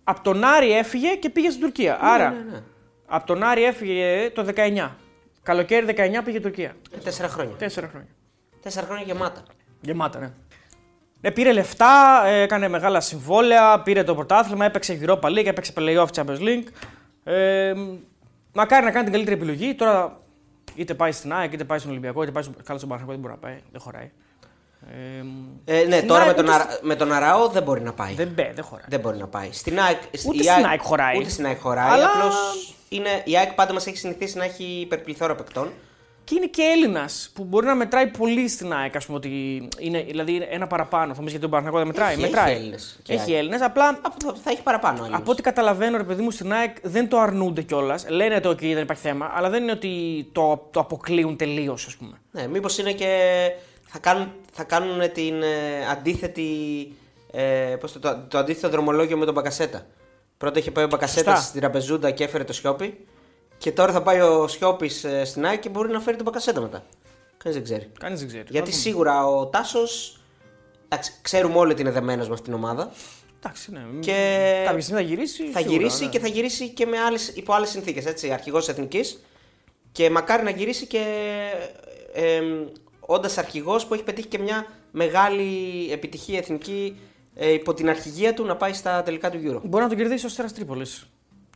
[0.05, 1.99] από τον Άρη έφυγε και πήγε στην Τουρκία.
[2.01, 2.63] Άρα, ναι, ναι.
[3.07, 4.97] από τον Άρη έφυγε το 19.
[5.43, 6.77] Καλοκαίρι 19 πήγε Τουρκία.
[6.95, 7.55] Ε, τέσσερα χρόνια.
[7.57, 8.09] Τέσσερα χρόνια.
[8.63, 9.43] Τέσσερα χρόνια γεμάτα.
[9.81, 10.31] Γεμάτα, ναι.
[11.21, 16.07] Ναι, πήρε λεφτά, ε, έκανε μεγάλα συμβόλαια, πήρε το πρωτάθλημα, έπαιξε Europa League, έπαιξε Playoff
[16.15, 16.67] Champions League.
[17.25, 17.73] Ε,
[18.53, 19.75] μακάρι να κάνει την καλύτερη επιλογή.
[19.75, 20.21] Τώρα
[20.75, 23.21] είτε πάει στην ΑΕΚ, είτε πάει στον Ολυμπιακό, είτε πάει στον, καλά στον Παναγιακό, δεν
[23.21, 24.11] μπορεί να πάει, δεν χωράει.
[25.67, 26.79] Ε, Ε, ναι, στην τώρα ΑΕΚ με τον, ούτε Αρα...
[26.83, 28.15] με τον Αραώ δεν μπορεί να πάει.
[28.15, 28.85] Δεν, μπε, δεν χωράει.
[28.89, 29.49] Δεν μπορεί να πάει.
[29.53, 31.19] Στην ΑΕΚ, Ούτε η στην ΑΕΚ χωράει.
[31.19, 31.91] Ούτε στην ΑΕΚ χωράει.
[31.91, 32.35] Αλλά- Απλώς
[32.89, 35.73] είναι, η ΑΕΚ πάντα μας έχει συνηθίσει να έχει υπερπληθώρα παικτών.
[36.31, 39.29] Και είναι και Έλληνας που μπορεί να μετράει πολύ στην ΑΕΚ, ας πούμε, ότι
[39.79, 41.15] είναι, δηλαδή είναι ένα παραπάνω.
[41.15, 42.13] Θα μου γιατί τον Παναγιακό δεν μετράει.
[42.13, 42.51] Έχει- μετράει.
[42.51, 43.39] έχει Έλληνες και Έχει ΑΕΚ.
[43.39, 43.95] Έλληνες, απλά Α,
[44.25, 44.99] θα, θα έχει παραπάνω.
[44.99, 45.19] Έλληνες.
[45.21, 48.07] Από ό,τι καταλαβαίνω, ρε παιδί μου, στην ΑΕΚ δεν το αρνούνται κιόλας.
[48.09, 51.97] Λένε το ότι δεν υπάρχει θέμα, αλλά δεν είναι ότι το, το αποκλείουν τελείως, ας
[51.97, 52.13] πούμε.
[52.31, 53.17] Ναι, μήπως είναι και.
[53.87, 55.47] Θα κάνουν, θα κάνουν την ε,
[55.91, 56.49] αντίθετη.
[57.33, 57.43] Ε,
[57.81, 59.87] πώς το, το, το αντίθετο δρομολόγιο με τον Μπακασέτα.
[60.39, 61.47] Πρώτα είχε πάει ο Μπακασέτα Σωστά.
[61.49, 63.07] στην Τραπεζούντα και έφερε το Σιώπη.
[63.61, 66.83] Και τώρα θα πάει ο Σιώπης στην ΑΕΚ και μπορεί να φέρει τον Μπακασέτα μετά.
[67.37, 67.91] Κανείς δεν ξέρει.
[68.01, 68.45] Κανείς δεν ξέρει.
[68.49, 68.83] Γιατί Θα δούμε.
[68.83, 70.21] σίγουρα ο Τάσος.
[71.23, 72.91] Ξέρουμε όλοι ότι είναι δεμένος με αυτήν την ομάδα.
[73.39, 73.81] Εντάξει, ναι.
[74.01, 75.51] Και Κάποια στιγμή θα γυρίσει.
[75.51, 76.11] θα σίγουρα, γυρίσει ναι.
[76.11, 78.31] και θα γυρίσει και με άλλες, υπό άλλες συνθήκες.
[78.33, 79.23] Αρχηγός εθνικής.
[79.93, 81.05] Και μακάρι να γυρίσει και
[82.13, 82.41] ε,
[83.01, 87.01] όντας αρχηγός που έχει πετύχει και μια μεγάλη επιτυχία εθνική
[87.35, 89.61] ε, υπό την αρχηγία του να πάει στα τελικά του Euro.
[89.65, 91.07] Μπορεί να τον κερδίσει ο Αστέρα Τρίπολης.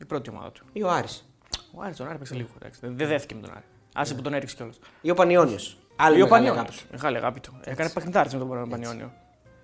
[0.01, 0.65] Η πρώτη ομάδα του.
[0.73, 1.29] Ή ο Άρης.
[1.75, 2.49] Ο Άρης τον Άρη παίξε λίγο.
[2.61, 2.81] εντάξει.
[2.83, 3.65] Δεν δεν δέθηκε με τον Άρη.
[3.95, 4.79] Άσε που τον έριξε κιόλας.
[5.01, 5.79] Ή ο Πανιόνιος.
[5.97, 6.77] Άλλη Ή ο μεγάλη Πανιόνιος.
[6.77, 6.93] αγάπη.
[6.93, 7.61] Μεγάλη αγάπη του.
[7.65, 9.13] Έκανε παιχνιδάρι με τον Πανιόνιο.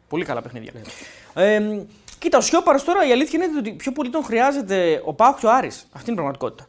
[0.09, 0.73] Πολύ καλά παιχνίδια.
[1.35, 1.61] Ε,
[2.19, 5.47] κοίτα, ο Σιώπαρος τώρα η αλήθεια είναι ότι πιο πολύ τον χρειάζεται ο Πάοκ και
[5.47, 5.77] ο Άρης.
[5.93, 6.69] Αυτή είναι η πραγματικότητα.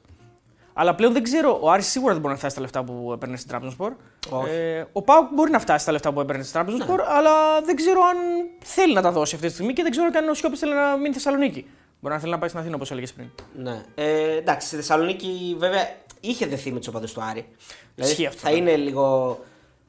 [0.74, 3.38] Αλλά πλέον δεν ξέρω, ο Άρης σίγουρα δεν μπορεί να φτάσει στα λεφτά που έπαιρνε
[3.38, 3.92] στην Trabzonspor.
[4.30, 4.50] Όχι.
[4.50, 8.02] Ε, ο Πάοκ μπορεί να φτάσει στα λεφτά που έπαιρνε στην Trabzonspor, αλλά δεν ξέρω
[8.02, 8.18] αν
[8.64, 10.74] θέλει να τα δώσει αυτή τη στιγμή και δεν ξέρω και αν ο Σιώπης θέλει
[10.74, 11.68] να μείνει στη Θεσσαλονίκη.
[12.02, 13.28] Μπορεί να θέλει να πάει στην Αθήνα όπως έλεγες πριν.
[13.56, 13.84] Ναι.
[13.96, 15.90] Ε, εντάξει, στη Θεσσαλονίκη βέβαια
[16.20, 17.46] είχε δεθεί με τους οπαδού του Άρη.
[17.96, 18.56] Ισχύει αυτό, θα ναι.
[18.56, 19.40] είναι λίγο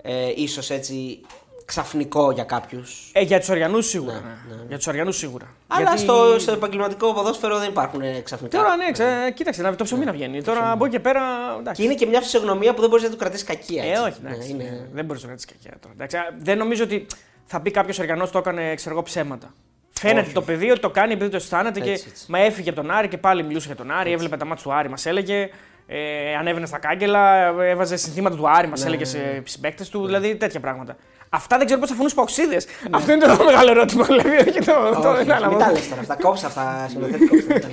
[0.03, 1.21] ε, ίσως έτσι
[1.65, 3.11] ξαφνικό για κάποιους.
[3.13, 4.13] Ε, για τους Αριανού σίγουρα.
[4.13, 4.55] Ναι, ναι.
[4.55, 4.67] ναι, ναι.
[4.69, 5.55] Για τους Αριανού σίγουρα.
[5.67, 8.59] Αλλά Γιατί- στο, στο επαγγελματικό ποδόσφαιρο δεν υπάρχουν ε, ξαφνικά.
[8.59, 10.43] Τώρα ναι, ξέ, κοίταξε, να το ψωμί να βγαίνει.
[10.43, 11.23] Τώρα από εκεί και πέρα.
[11.59, 11.81] Εντάξει.
[11.83, 13.85] Και είναι και μια φυσιογνωμία που δεν μπορείς να του κρατήσεις κακία.
[13.85, 14.03] Ε, έτσι.
[14.03, 14.51] όχι, Ναι, εντάξει.
[14.51, 14.89] είναι...
[14.93, 15.95] Δεν μπορείς να κάνει κακιά τώρα.
[15.95, 17.07] Εντάξει, α, δεν νομίζω ότι
[17.45, 19.55] θα πει κάποιος Αριανό το έκανε ξέρω εγώ, ψέματα.
[19.93, 20.33] Φαίνεται Όχι.
[20.33, 22.25] το παιδί ότι το κάνει επειδή το αισθάνεται και Έτσι, έτσι.
[22.29, 24.13] μα έφυγε από τον Άρη και πάλι μιλούσε για τον Άρη.
[24.13, 25.49] Έβλεπε τα μάτια του Άρη, μας έλεγε.
[25.87, 30.07] Ε, ανέβαινε στα κάγκελα, έβαζε συνθήματα του Άρη, μας Ναι, έλεγε ναι, σε συμπαίκτες του,
[30.07, 30.97] δηλαδή τέτοια πράγματα.
[31.29, 32.61] Αυτά δεν ξέρω πώς θα φωνούν στου παοξίδε.
[32.91, 34.05] Αυτό είναι το μεγάλο ερώτημα.
[34.05, 34.73] Δηλαδή, όχι το,
[35.03, 36.17] το, Όχι, το, μην τα λες τώρα αυτά.
[36.17, 36.87] Κόψε αυτά.
[36.89, 37.69] Σκηνοθέτη, κόψε τα.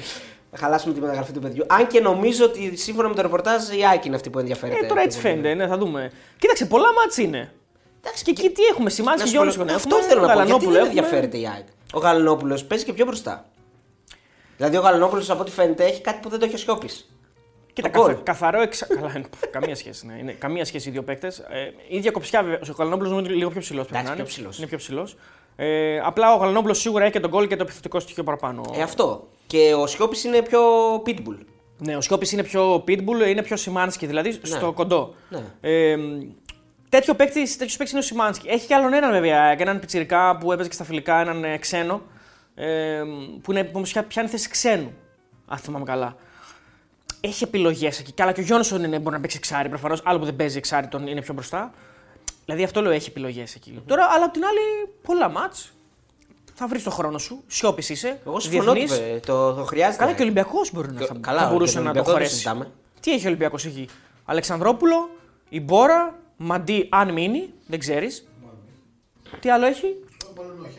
[0.52, 1.66] Θα χαλάσουμε τη μεταγραφή του παιδιού.
[1.68, 4.86] Αν και νομίζω ότι σύμφωνα με το ρεπορτάζ η Άκη είναι αυτή που ενδιαφέρεται.
[4.86, 5.42] Ε, τώρα έτσι πιο πολύ.
[5.42, 6.12] φαίνεται, ναι, θα δούμε.
[6.38, 7.52] Κοίταξε, πολλά μάτς είναι.
[8.04, 9.70] Εντάξει, Και εκεί τι έχουμε, σημάδι Να και σου πω, Γιόνσον.
[9.70, 10.42] Αυτό θέλω να πω.
[10.42, 10.88] Γιατί δεν έχουμε.
[10.88, 11.66] ενδιαφέρεται η ΑΕΚ.
[11.94, 13.46] Ο Γαλανόπουλος παίζει και πιο μπροστά.
[14.58, 17.10] Δηλαδή ο Γαλανόπουλος από ό,τι φαίνεται έχει κάτι που δεν το έχει ο Σιώπης.
[17.74, 18.12] Κοίτα, Το γκολ.
[18.12, 18.88] καθα, καθαρό εξα...
[18.96, 20.06] Καλά, είναι, πφ, καμία σχέση.
[20.06, 20.14] Ναι.
[20.20, 21.40] Είναι, καμία σχέση οι δύο παίκτες.
[21.40, 22.60] Ε, η ίδια κοψιά βέβαια.
[22.70, 23.88] Ο Γαλανόπουλος είναι λίγο πιο ψηλός.
[23.88, 24.58] Εντάξει, πιο ψηλός.
[24.58, 25.18] Είναι πιο ψηλός.
[25.56, 28.62] Ε, απλά ο Γαλανόπουλος σίγουρα έχει και τον γκολ και το επιθετικό στοιχείο παραπάνω.
[28.74, 29.28] Ε, αυτό.
[29.48, 30.62] Και ο Σιώπης είναι πιο
[31.06, 31.38] pitbull.
[31.82, 35.14] Ναι, ο Σκόπη είναι πιο pitbull, είναι πιο Σιμάνσκι δηλαδή στο κοντό.
[35.30, 35.44] Ναι.
[35.62, 35.98] Ε,
[36.90, 38.48] τέτοιο παίκτη τέτοιος παίκτης είναι ο Σιμάνσκι.
[38.48, 41.58] Έχει και άλλον έναν βέβαια, και έναν πιτσιρικά που έπαιζε και στα φιλικά, έναν ε,
[41.58, 42.02] ξένο.
[42.56, 43.02] Ε,
[43.42, 44.94] που είναι, που πιάνει θέση ξένου,
[45.48, 46.16] αν θυμάμαι καλά.
[47.22, 48.12] Έχει επιλογές εκεί.
[48.12, 49.70] Καλά, και ο Γιόνσον είναι, μπορεί να παίξει εξάρι.
[49.70, 51.72] Προφανώς, άλλο που δεν παίζει εξάρι, τον είναι πιο μπροστά.
[52.46, 53.84] Δηλαδή αυτό λέω, έχει επιλογές εκεί.
[53.86, 55.74] Τώρα, αλλά απ' την άλλη, πολλά μάτς.
[56.54, 57.44] Θα βρεις το χρόνο σου.
[57.48, 58.20] Σιώπης είσαι.
[58.26, 58.74] Εγώ συμφωνώ.
[58.74, 59.00] διεθνής.
[59.00, 59.98] ότι, Το, το χρειάζεται.
[60.04, 62.00] Καλά, και ο Ολυμπιακός μπορεί να Και- θα, καλά, θα και μπορούσε τον να το
[62.00, 62.34] Ολυμπιακός δεν χωρέσει.
[62.34, 62.72] συζητάμε.
[63.00, 63.90] Τι έχει ο Ολυμπιακός εκεί;
[64.26, 65.10] Αλεξανδρόπουλο,
[65.50, 68.28] η Μπόρα, Μαντί, αν μείνει, δεν ξέρεις.
[69.40, 69.96] Τι άλλο έχει;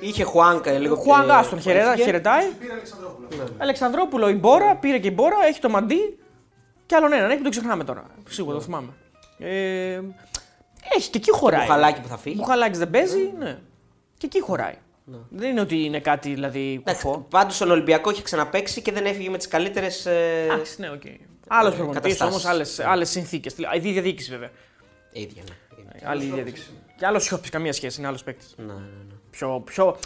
[0.01, 2.05] Είχε Χουάνκα λίγο Ο Χουάνγκα πιο- τον που χαιρετά, έφυγε.
[2.05, 2.47] χαιρετάει.
[2.61, 3.49] Πήρε Αλεξανδρόπουλο.
[3.59, 6.19] Αλεξανδρόπουλο, η Μπόρα, πήρε και η Μπόρα, έχει το Μαντί.
[6.87, 8.05] Και άλλον έναν έχει που το ξεχνάμε τώρα.
[8.29, 8.89] Σίγουρα το θυμάμαι.
[9.39, 10.01] Ε,
[10.97, 11.61] έχει και εκεί χωράει.
[11.61, 12.37] Μπουχαλάκι που θα φύγει.
[12.39, 13.59] Μπουχαλάκης δεν παίζει, ναι.
[14.19, 14.75] Και εκεί χωράει.
[15.29, 17.27] Δεν είναι ότι είναι κάτι δηλαδή κουφό.
[17.31, 20.07] Πάντως στον Ολυμπιακό είχε ξαναπέξει και δεν έφυγε με τις καλύτερες.
[20.07, 21.03] Εντάξει, ναι, οκ.
[21.49, 22.49] Άλλος προπονητής καταστάσεις.
[22.79, 23.53] όμως, άλλες συνθήκες.
[23.59, 24.51] Η ίδια διοίκηση βέβαια.
[25.13, 26.09] Ίδια, ναι.
[26.09, 26.71] Άλλη διαδίκηση.
[26.97, 28.55] Και άλλος σιώπη, καμία σχέση, είναι άλλος παίκτης.
[28.57, 29.15] Ναι, ναι, ναι.
[29.31, 29.97] Πιο, πιο,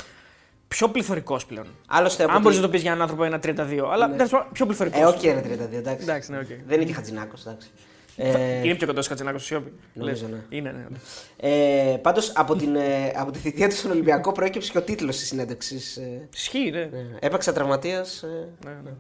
[0.69, 1.67] πιο πληθωρικός πλέον.
[1.87, 4.31] Άλλωστε από Αν τη- μπορείς να το πεις για έναν άνθρωπο ένα 32, αλλά τέλος
[4.31, 5.01] πάντων, πιο πληθωρικός.
[5.01, 6.03] Ε, όχι, ένα 32, εντάξει.
[6.03, 6.47] Εντάξει, ναι, οκ.
[6.67, 7.69] Δεν είναι και Χατζηνάκος, εντάξει.
[8.17, 9.73] Ε, Είναι πιο κοντός Κατσενάκο στο Σιώπη.
[9.93, 10.31] Νομίζω, Λες.
[10.31, 10.57] ναι.
[10.57, 10.87] Είναι, ναι.
[11.93, 15.17] ε, Πάντως από, την, ε, από τη θητεία του στον Ολυμπιακό προέκυψε και ο τίτλος
[15.17, 15.97] της συνέντευξης.
[15.97, 16.81] Ε, Ισχύει, ναι.
[16.81, 16.91] ε,
[17.21, 18.23] έπαιξα τραυματίας.
[18.23, 18.91] Ε, ναι, ναι.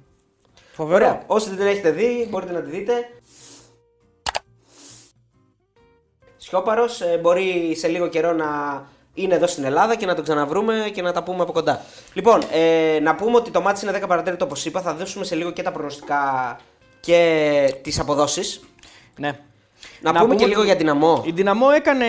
[0.72, 0.94] Φοβερό.
[0.96, 1.22] Ωραία.
[1.26, 2.92] Όσοι δεν την έχετε δει, μπορείτε να τη δείτε.
[6.48, 8.46] Σιώπαρος μπορεί σε λίγο καιρό να
[9.14, 11.80] είναι εδώ στην Ελλάδα και να τον ξαναβρούμε και να τα πούμε από κοντά.
[12.14, 14.80] Λοιπόν, ε, να πούμε ότι το μάτι είναι 10 παρατέταρτο όπως είπα.
[14.80, 16.56] Θα δώσουμε σε λίγο και τα προγνωστικά
[17.00, 18.64] και τις αποδόσεις.
[19.18, 19.38] Ναι.
[20.00, 21.22] Να, πούμε και ότι λίγο για την αμό.
[21.26, 22.06] Η Δυναμό έκανε.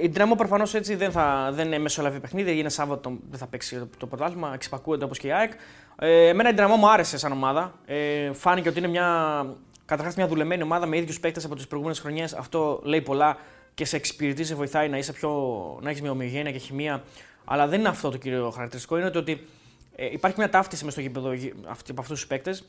[0.00, 2.58] Η Δυναμό προφανώς έτσι δεν, θα, δεν είναι μεσολαβή παιχνίδι.
[2.58, 4.50] Είναι Σάββατο, δεν θα παίξει το, το πρωτάθλημα.
[4.54, 5.52] Εξυπακούεται όπως και η ΑΕΚ.
[5.98, 7.72] Ε, εμένα η Δυναμό μου άρεσε σαν ομάδα.
[7.86, 9.46] Ε, φάνηκε ότι είναι μια.
[9.84, 12.32] Καταρχάς μια δουλεμένη ομάδα με ίδιους παίκτες από τις προηγούμενες χρονιές.
[12.32, 13.36] Αυτό λέει πολλά
[13.74, 15.30] και σε εξυπηρετεί, σε βοηθάει να, είσαι πιο,
[15.82, 17.02] να έχεις μια ομοιογένεια και χημεία.
[17.44, 18.98] Αλλά δεν είναι αυτό το κύριο χαρακτηριστικό.
[18.98, 19.46] Είναι το ότι
[19.96, 22.64] ε, υπάρχει μια ταύτιση μες στο γήπεδο γη- αυτή- από αυτούς τους παίκτες.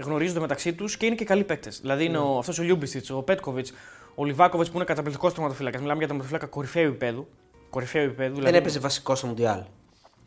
[0.00, 1.80] Γνωρίζονται μεταξύ τους και είναι και καλοί παίκτες.
[1.80, 3.72] Δηλαδή είναι ο, αυτός ο Λιούμπιστιτ, ο Πέτκοβιτς,
[4.14, 5.80] ο Λιβάκοβιτς που είναι καταπληκτικός τερματοφύλακας.
[5.80, 7.28] Μιλάμε για τερματοφύλακα κορυφαίου επίπεδου.
[7.70, 8.28] Κορυφαίου επίπεδου.
[8.32, 9.62] Δεν Δηλαδή έπαιζε βασικός στο Μουντιάλ.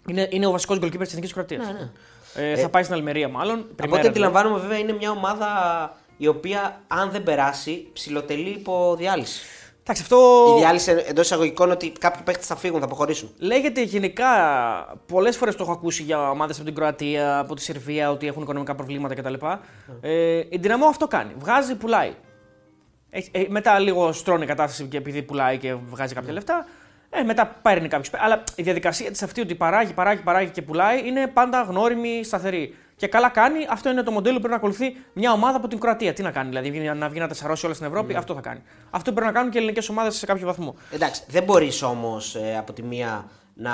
[0.08, 1.66] είναι, είναι ο βασικός γκολκίπερ της Εθνικής Κροατίας.
[1.66, 2.52] Ναι, ναι.
[2.52, 3.56] Ε, θα πάει στην Αλμερία μάλλον.
[3.56, 4.08] Από ό,τι Πριμέρα, δηλαδή.
[4.08, 5.48] αντιλαμβάνομαι, βέβαια είναι μια ομάδα
[6.18, 9.42] η οποία αν δεν περάσει ψηλοτελεί υπό διάλυση.
[9.86, 13.30] Εντάξει, αυτό Η διάλυση εντός εισαγωγικών ότι κάποιοι παίχτες θα φύγουν, θα αποχωρήσουν.
[13.38, 14.26] λέγεται γενικά.
[15.06, 18.42] Πολλές φορές το έχω ακούσει για ομάδες από την Κροατία, από τη Σερβία, ότι έχουν
[18.42, 19.34] οικονομικά προβλήματα κτλ.
[20.02, 21.32] Ε, η Δυναμό αυτό κάνει.
[21.38, 22.14] Βγάζει, πουλάει.
[23.10, 26.66] Έχει- ε, μετά λίγο στρώνει η κατάσταση και επειδή πουλάει και βγάζει κάποια λεφτά.
[27.10, 28.10] Ε, μετά παίρνει κάποιους.
[28.24, 32.76] Αλλά η διαδικασία της αυτή ότι παράγει, παράγει, παράγει και πουλάει είναι πάντα γνώριμη, σταθερή.
[32.96, 35.80] Και καλά κάνει, αυτό είναι το μοντέλο που πρέπει να ακολουθεί μια ομάδα από την
[35.80, 36.14] Κροατία.
[36.14, 38.62] Τι να κάνει, δηλαδή βγει- να βγει να τεσσαρώσει όλα στην Ευρώπη, αυτό θα κάνει.
[38.90, 40.76] Αυτό πρέπει να κάνουν και οι ελληνικές ομάδες σε κάποιο βαθμό.
[40.92, 43.26] Εντάξει, δεν μπορείς όμως από τη μία
[43.56, 43.72] να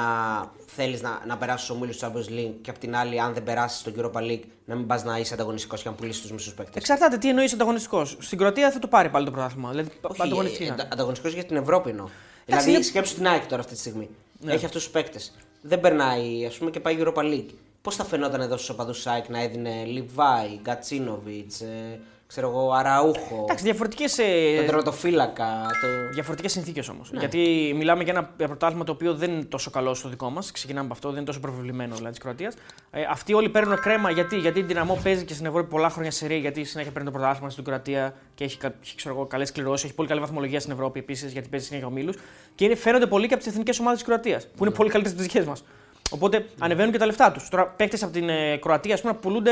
[0.66, 3.44] θέλεις να, να περάσεις στους ομίλους του Champions League και από την άλλη, αν δεν
[3.44, 6.54] περάσεις στο Europa League, να μην πας να είσαι ανταγωνιστικός και να πουλήσεις τους μισούς
[6.54, 6.76] παίκτες.
[6.76, 8.18] Εξαρτάται τι εννοείς ανταγωνιστικός.
[8.20, 9.70] Στην Κροατία θα το πάρει πάλι το πρωτάθλημα.
[9.70, 10.88] Δηλαδή, ανταγωνιστική θα είναι.
[10.92, 12.06] Ανταγωνιστικός για την Ευρώπη εννοώ.
[12.06, 14.10] Εντάξει, δηλαδή, είναι- σκέψου την ΑΕΚ τώρα αυτή τη στιγμή.
[14.40, 14.54] Ναι.
[14.54, 15.36] Έχει αυτούς τους παίκτες.
[15.62, 17.50] Δεν περνάει, ας πούμε, και πάει Europa League.
[17.90, 22.72] Πώς θα φαινόταν εδώ στους οπαδούς τη ΑΕΚ να έδινε Λιβάη, Γκατσίνοβιτ, ε, ξέρω εγώ,
[22.72, 25.46] Αραούχο, Εντάξει, διαφορετικές τον τερματοφύλακα.
[25.82, 25.88] Το...
[26.14, 27.12] Διαφορετικές συνθήκες όμως.
[27.14, 30.52] Γιατί μιλάμε για ένα πρωτάθλημα το οποίο δεν είναι τόσο καλό στο δικό μας.
[30.52, 32.54] Ξεκινάμε από αυτό, δεν είναι τόσο προβεβλημένο δηλαδή της Κροατίας.
[32.92, 36.12] Ε, αυτοί όλοι παίρνουν κρέμα γιατί, γιατί η Δυναμό παίζει και στην Ευρώπη πολλά χρόνια
[36.12, 39.26] σε ρί, γιατί συνέχεια παίρνει το πρωτάθλημα στην Κροατία και έχει, κα- έχει ξέρω εγώ,
[39.26, 42.14] καλές κληρώσεις, έχει πολύ καλή βαθμολογία στην Ευρώπη επίσης γιατί παίζει συνέχεια ομίλου.
[42.56, 45.18] Και είναι, φαίνονται πολύ και από τις εθνικές ομάδες της Κροατίας που είναι πολύ καλύτερες
[45.18, 45.64] από τις δικές μας.
[46.10, 47.50] Οπότε ανεβαίνουν και τα λεφτά τους.
[47.50, 49.52] Τώρα παίκτε από την ε, Κροατία ας πούμε, πουλούνται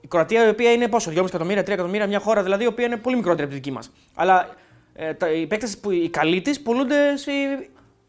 [0.00, 2.86] η Κροατία, η οποία είναι πόσο, 2,5 εκατομμύρια, 3 εκατομμύρια, μια χώρα δηλαδή, η οποία
[2.86, 3.90] είναι πολύ μικρότερη από τη δική μας.
[4.14, 4.48] Αλλά
[4.94, 7.30] ε, τα, οι παίκτε που οι καλοί της πουλούνται σε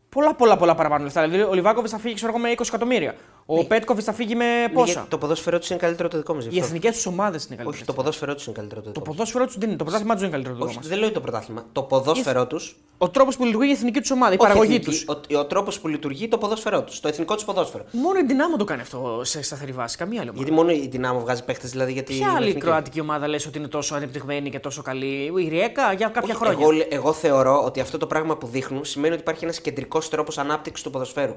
[0.09, 1.27] πολλά, πολλά, πολλά παραπάνω λεφτά.
[1.27, 3.15] Δηλαδή, ο Λιβάκοβιτ θα φύγει ξέρω, εγώ, με 20 εκατομμύρια.
[3.53, 3.63] Ο Ναι.
[3.63, 6.39] Πέτκοβιτ θα φύγει με Ναι, πόσα; γιατί Το ποδόσφαιρό του είναι καλύτερο το δικό μα.
[6.49, 7.75] Οι εθνικές τους ομάδες είναι καλύτερες.
[7.79, 9.15] Όχι, το ποδόσφαιρό τους είναι καλύτερο το Το δικό μας.
[9.15, 9.77] ποδόσφαιρό τους δεν είναι.
[9.77, 11.65] Το πρωτάθλημά τους δεν είναι καλύτερο από το Όχι, δικό δεν λέω το πρωτάθλημα.
[11.71, 12.75] Το ποδόσφαιρό τους.
[12.97, 13.05] μα.
[13.05, 15.05] Ο τρόπος που λειτουργεί η εθνική τους ομάδα, η παραγωγή τους.
[15.07, 16.99] Ο, ο τρόπος που λειτουργεί το ποδόσφαιρό τους.
[16.99, 17.83] Το εθνικό τους ποδόσφαιρο.
[17.91, 19.97] Μόνο η Δυνάμω το κάνει αυτό σε σταθερή βάση.
[19.97, 20.43] Καμία άλλη ομάδα.
[20.45, 22.13] Γιατί μόνο η Δυνάμω βγάζει παίχτες δηλαδή γιατί.
[22.13, 26.07] Ποια άλλη κροατική ομάδα λες ότι είναι τόσο ανεπτυγμένη και τόσο καλή; Η Ριέκα για
[26.07, 26.57] κάποια χρόνια.
[26.61, 30.09] Εγώ, λέ- εγώ θεωρώ ότι αυτό το πράγμα που δείχνουν σημαίνει ότι υπάρχει ένας κεντρικός
[30.09, 31.35] τρόπος ανάπτυξης του ποδοσφαίρου.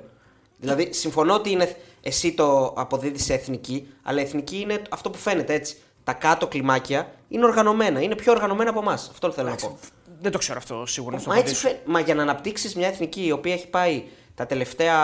[0.56, 5.18] Δηλαδή, συμφωνώ ότι είναι, εσύ το αποδίδεις σε εθνική, αλλά η εθνική είναι αυτό που
[5.18, 5.76] φαίνεται έτσι.
[6.04, 9.08] Τα κάτω κλιμάκια είναι οργανωμένα, είναι πιο οργανωμένα από εμάς.
[9.10, 9.78] Αυτό θέλω να πω.
[10.20, 11.14] Δεν το ξέρω αυτό σίγουρα.
[11.14, 11.68] να στο Μα, έτσι απαντήσω.
[11.68, 14.94] φαι- μα για να αναπτύξεις μια εθνική η οποία έχει πάει τα τελευταία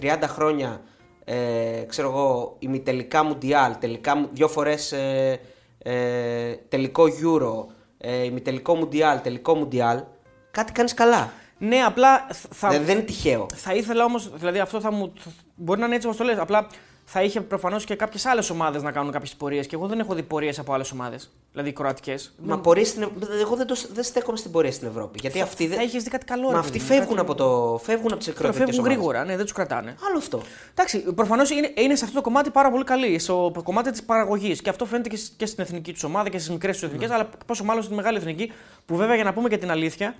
[0.00, 0.80] 30 χρόνια,
[1.24, 5.40] ε, ξέρω εγώ, ημιτελικά Μουντιάλ, τελικά, μου- δύο φορές ε,
[5.78, 10.02] ε, τελικό Euro, ε, ημιτελικό Μουντιάλ, τελικό Μουντιάλ,
[10.50, 11.32] κάτι κάνεις καλά.
[11.58, 13.46] Ναι, απλά θα, Δηλαδή δεν είναι τυχαίο.
[13.54, 15.12] θα ήθελα όμως, δηλαδή αυτό θα μου.
[15.18, 16.38] θα- Μπορεί να είναι έτσι όπως το λες.
[16.38, 16.66] Απλά
[17.04, 19.66] θα είχε προφανώς και κάποιες άλλες ομάδες να κάνουν κάποιες πορείες.
[19.66, 21.30] Και εγώ δεν έχω δει πορείες από άλλες ομάδες.
[21.52, 22.34] Δηλαδή κροατικές.
[22.42, 25.18] Μα πορείες στην, Ευ- εγώ δεν, το, δεν στέκομαι στην πορεία στην Ευρώπη.
[25.20, 25.76] Γιατί αυτοί δεν.
[25.76, 26.46] Θα είχε δει κάτι καλό.
[26.46, 28.78] Μα ρε αυτοί παιδί μου, φεύγουν κάτι- από, το, φεύγουν από τις Τώρα εκκροτικές Φεύγουν
[28.78, 28.96] ομάδες.
[28.96, 29.94] γρήγορα, ναι, δεν τους κρατάνε.
[30.08, 30.42] Άλλο αυτό.
[30.70, 33.18] Εντάξει, προφανώς είναι, είναι σε αυτό το κομμάτι πάρα πολύ καλή.
[33.18, 34.62] Στο κομμάτι της παραγωγής.
[34.62, 37.10] Και αυτό φαίνεται και, σ- και στην εθνική τους ομάδα και στις μικρές τους εθνικές,
[37.10, 38.52] αλλά πόσο μάλλον στην μεγάλη εθνική,
[38.86, 40.14] που βέβαια για να πούμε και την αλήθεια,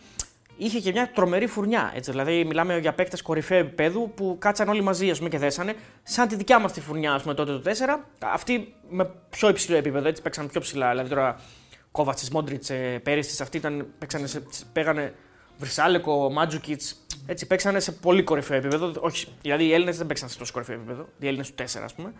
[0.58, 1.92] είχε και μια τρομερή φουρνιά.
[1.94, 2.10] Έτσι.
[2.10, 6.28] Δηλαδή, μιλάμε για παίκτες κορυφαίου επίπεδου που κάτσαν όλοι μαζί ας πούμε, και δέσανε, σαν
[6.28, 8.04] τη δικιά μας τη φουρνιά ας πούμε, τότε το 4.
[8.18, 10.90] Αυτοί με πιο υψηλό επίπεδο, έτσι παίξαν πιο ψηλά.
[10.90, 11.40] Δηλαδή τώρα
[11.92, 12.70] Κόβατσης, Μόντριτς,
[13.02, 14.42] Πέριστη, αυτοί ήταν, παίξανε σε,
[14.72, 15.14] παίγανε
[15.58, 16.82] Βρυσάλεκο, Μάτζουκιτ.
[17.26, 18.92] Έτσι παίξανε σε πολύ κορυφαίο επίπεδο.
[19.00, 21.08] Όχι, δηλαδή οι Έλληνες δεν παίξαν σε τόσο κορυφαίο επίπεδο.
[21.18, 22.12] Οι Έλληνες του 4, ας πούμε.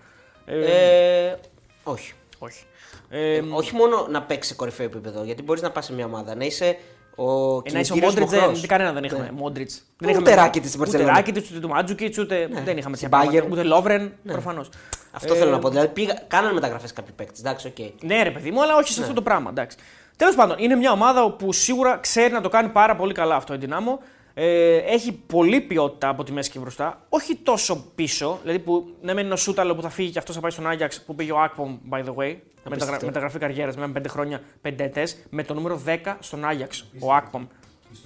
[0.45, 1.37] Ε, Ε,
[1.83, 2.13] όχι.
[2.39, 2.65] όχι.
[3.09, 6.05] Ε, Ε, όχι μόνο να παίξει σε κορυφαίο επίπεδο, γιατί μπορείς να πας σε μια
[6.05, 6.79] ομάδα να είσαι
[7.19, 8.67] ο ε, να είσαι ο κινητήριος Μόντριτς, δεν, μοχλός.
[8.67, 9.25] κανένα δεν είχαμε.
[9.25, 9.31] Ναι.
[9.31, 9.71] Μόντριτς.
[10.19, 11.13] Ούτε Ράκιτιτς στην Ούτε Μπαρτσελόνα.
[11.17, 12.49] Ράκιτιτς, ούτε του Μάντζουκιτς, ούτε.
[12.65, 13.47] Δεν είχαμε Στην τέτοια πράγματα.
[13.47, 13.51] Bayern.
[13.53, 14.69] Ούτε Λόβρεν, προφανώς.
[15.11, 15.69] Αυτό θέλω να πω.
[15.69, 17.39] Δηλαδή πήγα, κάνανε μεταγραφές κάποιοι παίκτες.
[17.39, 18.03] Εντάξει, οκ.
[18.03, 19.51] Ναι, ρε παιδί μου, αλλά όχι σε αυτό το πράγμα.
[19.51, 19.77] Εντάξει.
[20.17, 23.55] Τέλος πάντων, είναι μια ομάδα που σίγουρα ξέρει να το κάνει πάρα πολύ καλά αυτό
[23.55, 24.01] η Ντιναμό.
[24.41, 27.07] Ε, έχει πολλή ποιότητα από τη μέση και μπροστά.
[27.09, 28.39] Όχι τόσο πίσω.
[28.43, 30.67] Δηλαδή που ναι, μεν είναι ο Σούταλο που θα φύγει και αυτός θα πάει στον
[30.67, 32.37] Άγιαξ που πήγε ο Ακπομ, by the way.
[32.69, 32.99] Μεταγρα...
[33.05, 36.85] Μεταγραφή καριέρας με 5 χρόνια, 5 ετές, με το νούμερο 10 στον Άγιαξ.
[37.01, 37.47] Ο Ακπομ.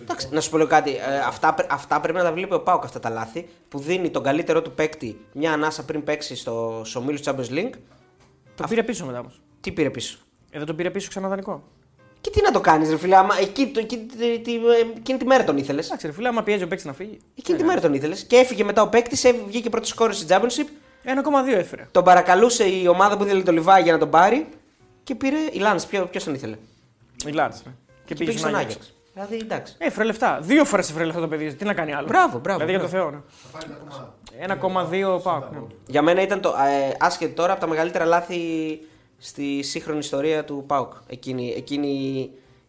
[0.00, 0.90] Εντάξει, να σου πω λίγο κάτι.
[0.90, 4.10] Ε, αυτά, πρέ- αυτά πρέπει να τα βλέπει ο Πάουκ αυτά τα λάθη που δίνει
[4.10, 7.72] τον καλύτερό του παίκτη μια ανάσα πριν παίξει στο, στο Μίλου Champions League.
[8.54, 9.40] Το πήρε πίσω μετά όμως.
[9.60, 10.18] Τι πήρε πίσω;
[10.50, 11.62] Ε, δεν το πήρε πίσω ξανά δανεικό.
[12.22, 15.18] Και τι να το κάνεις, ρε φίλε, άμα εκεί, το, εκεί, τη- τη- ε, εκείνη
[15.18, 15.86] τη μέρα τον ήθελες.
[15.86, 17.18] Εντάξει, ρε φίλε, άμα πιέζει ο παίκτης να φύγει.
[17.38, 18.22] Εκείνη τη μέρα τον ήθελες.
[18.24, 20.66] Και έφυγε μετά ο παίκτης, βγήκε πρώτο σκόρ στην Championship.
[21.04, 21.88] 1,2 έφερε.
[21.90, 24.46] Τον παρακαλούσε η ομάδα που ήθελε το Λιβάη για να τον πάρει
[25.04, 25.84] και πήρε η Λάνς.
[25.86, 26.56] Ποιο ποιος τον ήθελε;
[27.26, 27.72] Η Λάτς, ναι.
[28.04, 28.94] Και, πήγε στον Άγιαξ.
[29.12, 29.74] Δηλαδή εντάξει.
[29.78, 30.38] Ε, έφερε λεφτά.
[30.42, 31.54] Δύο φορές έφερε λεφτά το παιδί.
[31.54, 32.06] Τι να κάνει άλλο.
[32.06, 33.10] Μπράβο, μπράβο, Δηλαδή για το μπράβο.
[33.10, 33.22] Θεό.
[33.52, 33.66] Θα πάρει
[34.38, 34.82] ένα ακόμα.
[34.82, 34.88] Ναι.
[35.16, 35.38] 1,2 πάω.
[35.38, 35.58] Ναι.
[35.86, 38.38] Για μένα ήταν το ε, άσχετο τώρα από τα μεγαλύτερα λάθη
[39.22, 40.92] στη σύγχρονη ιστορία του ΠΑΟΚ.
[41.06, 41.88] Εκείνη, εκείνη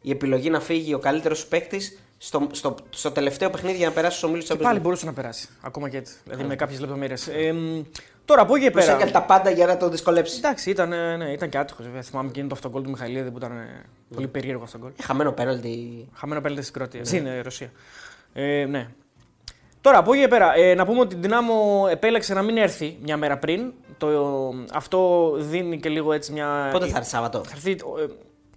[0.01, 3.93] η επιλογή να φύγει ο καλύτερος σου παίκτης στο, στο, στο τελευταίο παιχνίδι για να
[3.93, 5.49] περάσει στου ομίλου τη Και πάλι μπορούσε να περάσει.
[5.61, 6.15] Ακόμα και έτσι.
[6.23, 7.27] Δηλαδή με κάποιες λεπτομέρειες.
[7.27, 7.81] Ε, μ,
[8.25, 8.85] Τώρα από εκεί και Πέρα.
[8.85, 8.97] πέρα.
[8.97, 10.37] έκανε τα πάντα για να το δυσκολέψει.
[10.37, 11.85] Εντάξει, ήταν, ε, ναι, ήταν και άτυχος.
[11.85, 12.01] Βέβαια.
[12.01, 14.91] Θυμάμαι και είναι το αυτογκόλ του Μιχαηλίδη που ήταν ε, πολύ περίεργο αυτογκόλ.
[14.99, 16.07] Ε, Χαμένο πέναλτι.
[16.13, 17.05] Χαμένο πέλτε στην Κροατία.
[17.05, 17.71] Στην ε, Ρωσία.
[18.33, 18.87] Ε, ναι.
[19.81, 22.97] Τώρα από εκεί και πέρα, ε, να πούμε ότι η Δυνάμο επέλεξε να μην έρθει
[23.01, 23.73] μια μέρα πριν.
[23.97, 24.07] Το,
[24.73, 26.69] αυτό δίνει και λίγο έτσι μια.
[26.71, 28.05] Πότε θα έρθει Σάββατο; Θα έρθει, ε,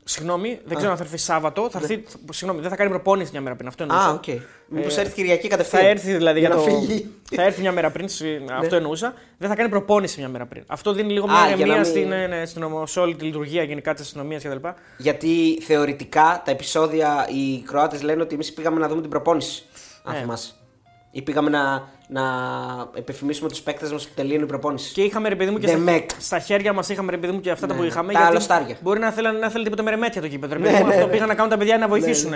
[0.04, 1.70] συγγνώμη, δεν ξέρω αν θα έρθει Σάββατο.
[1.70, 3.68] Θα έρθει, συγγνώμη, δεν θα κάνει προπόνηση μια μέρα πριν.
[3.68, 4.06] Αυτό εννοούσα.
[4.08, 4.24] Α, οκ.
[4.68, 5.82] Μήπως έρθει Κυριακή κατευθείαν.
[5.82, 6.60] Θα έρθει δηλαδή για, να το.
[6.60, 7.10] φύγει.
[7.34, 9.14] θα έρθει μια μέρα πριν, συ- αυτό εννοούσα.
[9.38, 10.64] Δεν θα κάνει προπόνηση μια μέρα πριν.
[10.66, 13.00] Αυτό δίνει λίγο Α, μια για να ηρεμία μην- στην, ναι, ναι, στην ομο- σε
[13.00, 14.66] όλη τη λειτουργία γενικά της αστυνομίας κτλ.
[14.98, 19.64] Γιατί θεωρητικά τα επεισόδια οι Κροάτες λένε ότι εμείς πήγαμε να δούμε την προπόνηση.
[20.04, 20.20] Αν Ναι.
[20.20, 20.52] θυμάσαι.
[21.16, 22.22] Ή πήγαμε να, να
[22.94, 24.92] επιφημίσουμε τους παίκτες μας που τελείωνε η προπόνηση.
[24.92, 26.04] Και είχαμε ρε παιδί μου και The στα, Mac.
[26.18, 28.12] στα χέρια μας είχαμε ρε παιδί μου και αυτά τα Ναι, που είχαμε.
[28.12, 28.76] τα αλοστάρια.
[28.80, 30.54] Μπορεί να θέλει να θέλει τίποτα με ρεμέτια το κήπεδο.
[30.54, 30.86] ρε παιδί Ναι, μου.
[30.86, 31.12] ναι, Αυτό ναι.
[31.12, 32.34] πήγαν να κάνουν τα παιδιά να βοηθήσουν.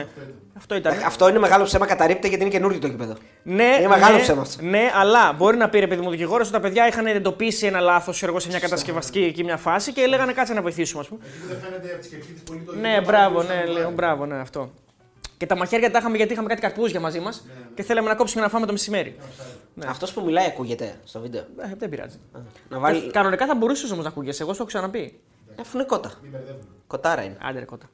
[0.57, 0.93] Αυτό ήταν.
[0.93, 3.15] Ε, Αυτό είναι μεγάλο ψέμα, καταρρύπτεται γιατί είναι καινούργιο το γήπεδο.
[3.43, 4.63] Ναι, Είναι μεγάλο ναι, ψέμα αυτό.
[4.65, 7.67] Ναι, αλλά μπορεί να πει ρε παιδί μου ο δικηγόρος ότι τα παιδιά είχαν εντοπίσει
[7.67, 11.21] ένα λάθος σε μια κατασκευαστική εκεί μια φάση και λέγανε κάτσε να βοηθήσουμε, ας πούμε.
[11.27, 13.61] Εκεί που δεν φαίνεται από τη σκεπτή τη πολύ το Ναι, ίδιο, μπράβο, πάρα ναι,
[13.61, 14.71] πολύ λέω, σαν μπράβο, ναι, αυτό.
[15.41, 18.41] Και τα μαχαίρια τα είχαμε γιατί είχαμε κάτι καρπούζια μαζί μας και θέλαμε να κόψουμε
[18.41, 19.17] και να φάμε το μεσημέρι.
[19.75, 19.87] Ναι.
[19.89, 21.41] Αυτός που μιλάει ακούγεται στο βίντεο.
[21.41, 22.19] Ε, δεν πειράζει.
[22.69, 23.07] Να βάλει.
[23.07, 25.21] Ε, Κανονικά θα μπορούσες όμως να ακούγεσαι, εγώ σου το έχω ξαναπεί.
[25.61, 26.13] Αφού είναι κότα.
[26.23, 26.65] Μην μπερδεύουμε.
[26.87, 27.37] Κοτάρα είναι.
[27.43, 27.91] Άντε ρε κότα.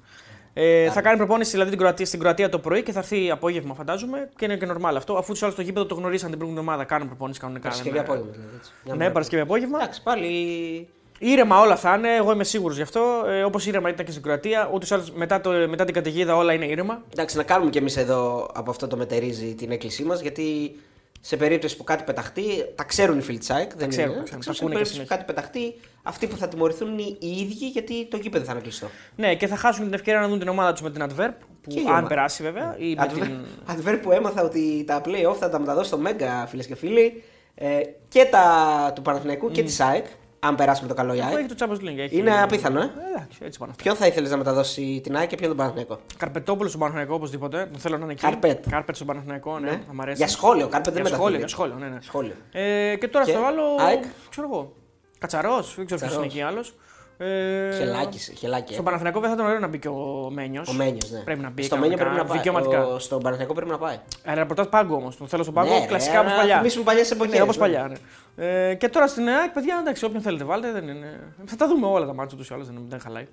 [0.52, 3.74] Ε, θα κάνει προπόνηση δηλαδή την Κροατία, στην Κροατία το πρωί και θα έρθει απόγευμα,
[3.74, 4.30] φαντάζομαι.
[4.36, 5.14] Και είναι και normal αυτό.
[5.16, 7.68] Αφού τους άλλους στο γήπεδο το γνωρίσαν την προηγούμενη εβδομάδα, κάνουν προπόνηση κανονικά.
[7.68, 8.30] Παρασκευή δεν- απόγευμα.
[8.32, 8.70] δηλαδή, έτσι.
[8.84, 9.12] Μια Ναι, μέρα.
[9.12, 9.78] Παρασκευή απόγευμα.
[9.78, 10.88] Εντάξει, πάλι.
[11.18, 13.24] Ήρεμα όλα θα είναι, εγώ είμαι σίγουρος γι' αυτό.
[13.28, 16.36] Ε, Όπως ήρεμα ήταν και στην Κροατία, ούτως ή άλλως μετά, το, μετά την καταιγίδα
[16.36, 17.02] όλα είναι ήρεμα.
[17.12, 20.76] Εντάξει, να κάνουμε κι εμείς εδώ από αυτό το μετερίζει την έκκλησή μας γιατί
[21.20, 22.42] σε περίπτωση που κάτι πεταχτεί,
[22.74, 24.18] τα ξέρουν οι φίλοι της ΑΕΚ, δεν ξέρουν, είναι.
[24.18, 25.16] τα ξέρουν, Σε τα ακούνε και περίπτωση που συνέχεια.
[25.16, 28.86] κάτι πεταχτεί, αυτοί που θα τιμωρηθούν είναι οι ίδιοι γιατί το γήπεδο θα είναι κλειστό.
[29.16, 31.32] Ναι, και θα χάσουν την ευκαιρία να δουν την ομάδα τους με την Adverb.
[31.62, 32.06] Που Και η αν ομάδα.
[32.06, 32.74] περάσει βέβαια.
[32.78, 33.30] Ή με Adver- την...
[33.76, 37.22] Adverb που έμαθα ότι τα play-off θα τα μεταδώσει στο Μέγκα, φίλες και φίλοι,
[37.54, 38.46] ε, και τα
[38.94, 40.06] του Παναθηναϊκού και της ΑΕΚ,
[40.46, 41.44] αν περάσουμε το καλό η Αυτό ΑΕΚ.
[41.50, 41.98] έχει το Champions League.
[41.98, 42.16] Έχει...
[42.18, 42.82] Είναι απίθανο, ε.
[42.82, 43.82] Ε, Εντάξει, έτσι πάνε αυτά.
[43.82, 47.68] Ποιον θα ήθελες να μεταδώσει την ΑΕΚ και ποιον τον Παναθηναϊκό; Καρπετόπουλος στον Παναθηναϊκό οπωσδήποτε.
[47.72, 48.22] Τον θέλω να είναι εκεί.
[48.22, 48.68] Καρπέτ.
[48.70, 50.16] Κάρπετ στον Παναθηναϊκό, ναι, θα μ' αρέσει.
[50.16, 51.38] Για σχόλιο, κάρπετ δεν για σχόλιο, μεταδίδει.
[51.38, 52.00] για σχόλιο, ναι, ναι.
[52.00, 52.34] Σχόλιο.
[52.52, 53.62] Ε, και τώρα Και, στο άλλο.
[53.78, 54.72] ΑΕΚ; Ξέρω εγώ.
[55.18, 56.34] Κατσαρός, δεν ξέρω ποιος είναι Κατσαρός.
[56.34, 56.74] εκεί άλλος.
[57.18, 58.72] Ε, Χελάκι, χελάκι.
[58.72, 60.68] Στον Παναθηναϊκό δεν θα ήταν ωραίο να μπει και ο Μένιος.
[60.68, 61.18] Ο Μένιος, ναι.
[61.18, 62.36] Πρέπει να μπει Στο Μένιο πρέπει να πάει.
[62.36, 62.86] δικαιωματικά.
[62.86, 63.96] Ο- Στον Παναθηναϊκό πρέπει να πάει.
[64.24, 65.16] Αεραπορτάζ πάγκο όμως.
[65.16, 66.56] Τον θέλω στον πάγκο Ναι, κλασικά ρε, όπως να παλιά.
[66.56, 67.60] θυμίσουμε παλιές εποχές, Ναι, όπως ναι.
[67.62, 67.86] παλιά.
[67.88, 67.94] Ναι.
[68.36, 70.72] Ε, και τώρα στην ΑΕΚ, παιδιά, εντάξει, όποιον θέλετε βάλτε.
[70.72, 71.32] Δεν είναι...
[71.44, 73.26] Θα τα δούμε όλα τα μάτια τους ή άλλω, δεν, δεν χαλάει.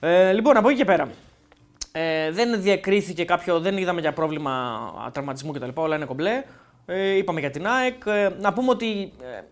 [0.00, 1.08] Ε, λοιπόν, από εκεί και πέρα.
[1.92, 5.68] Ε, δεν διακρίθηκε κάποιο, δεν είδαμε για πρόβλημα τραυματισμού κτλ.
[5.74, 6.44] Όλα είναι κομπλέ.
[6.86, 8.02] Ε, είπαμε για την ΑΕΚ.
[8.06, 9.42] Ε, να πούμε ότι ε,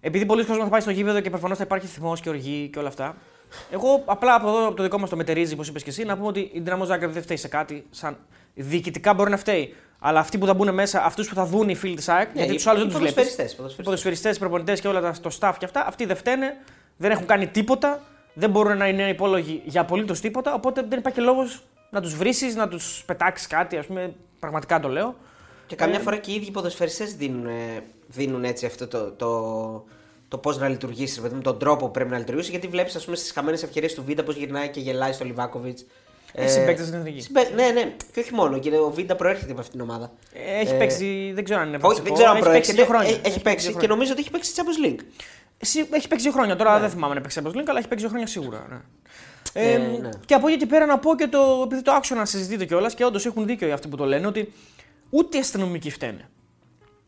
[0.00, 2.78] επειδή πολλοί κόσμοι θα πάει στο γήπεδο και προφανώς θα υπάρχει θυμός και οργή και
[2.78, 3.16] όλα αυτά.
[3.70, 6.16] Εγώ απλά από εδώ, από το δικό μας το μετερίζει, όπως είπες και εσύ, να
[6.16, 7.86] πούμε ότι η Δυναμό Ζάγκρεπ δεν φταίει σε κάτι.
[7.90, 8.16] Σαν
[8.62, 9.74] διοικητικά μπορεί να φταίει.
[10.00, 12.52] Αλλά αυτοί που θα μπουν μέσα, αυτούς που θα δουν οι φίλοι της ΑΕΚ, γιατί
[12.52, 13.14] οι- τους άλλους οι δεν τους βλέπεις.
[13.14, 13.84] ποδοσφαιριστές, Οι ποδοσφαιριστές.
[13.84, 16.56] ποδοσφαιριστές, οι προπονητές και όλα τα, το staff και αυτά, αυτοί δεν φταίνε,
[16.96, 18.00] δεν έχουν κάνει τίποτα,
[18.34, 20.54] δεν μπορούν να είναι υπόλογοι για απολύτως τίποτα.
[20.54, 24.14] Οπότε δεν υπάρχει λόγος να τους βρει, να τους πετάξεις κάτι, ας πούμε.
[24.40, 25.14] Πραγματικά το λέω.
[25.66, 29.84] Και καμιά Ε, φορά και οι ίδιοι ποδοσφαιριστές δίνουν, ε, δίνουν έτσι αυτό το, το,
[30.28, 32.50] το πώς να λειτουργήσεις, ρε παιδί μου, τον τρόπο που πρέπει να λειτουργήσεις.
[32.50, 35.84] Γιατί βλέπεις, ας πούμε, στις χαμένες ευκαιρίες του Βίντα πώς γυρνάει και γελάει στο Λιβάκοβιτς.
[36.32, 37.26] Έχει συμπαίκτες στην εθνική.
[37.54, 38.58] Ναι, ναι, και όχι μόνο.
[38.58, 40.12] Και ο Βίντα προέρχεται από αυτήν την ομάδα.
[40.32, 42.72] Ε, Έχει Ε, παίξει, δεν ξέρω αν είναι Όχι, βασικό, δεν ξέρω αν έχει παίξει
[42.74, 42.82] προέρχεται.
[42.82, 43.08] δύο χρόνια.
[43.10, 43.94] Έχει, έχει παίξει δύο και χρόνια.
[43.94, 45.04] νομίζω ότι έχει παίξει Champions League.
[45.58, 46.56] Εσύ, έχει παίξει δύο χρόνια.
[46.56, 48.66] Τώρα δεν θυμάμαι να παίξει Champions League, αλλά έχει παίξει δύο χρόνια σίγουρα.
[48.70, 48.76] Ναι.
[49.52, 50.08] Ε, Ε, ναι.
[50.26, 51.62] Και από εκεί και πέρα να πω και το.
[51.64, 54.26] Επειδή το άκουσα να συζητείτε κιόλας και όντως έχουν δίκιο οι αυτοί που το λένε
[54.26, 54.52] ότι
[55.10, 56.28] ούτε οι αστυνομικοί φταίνε.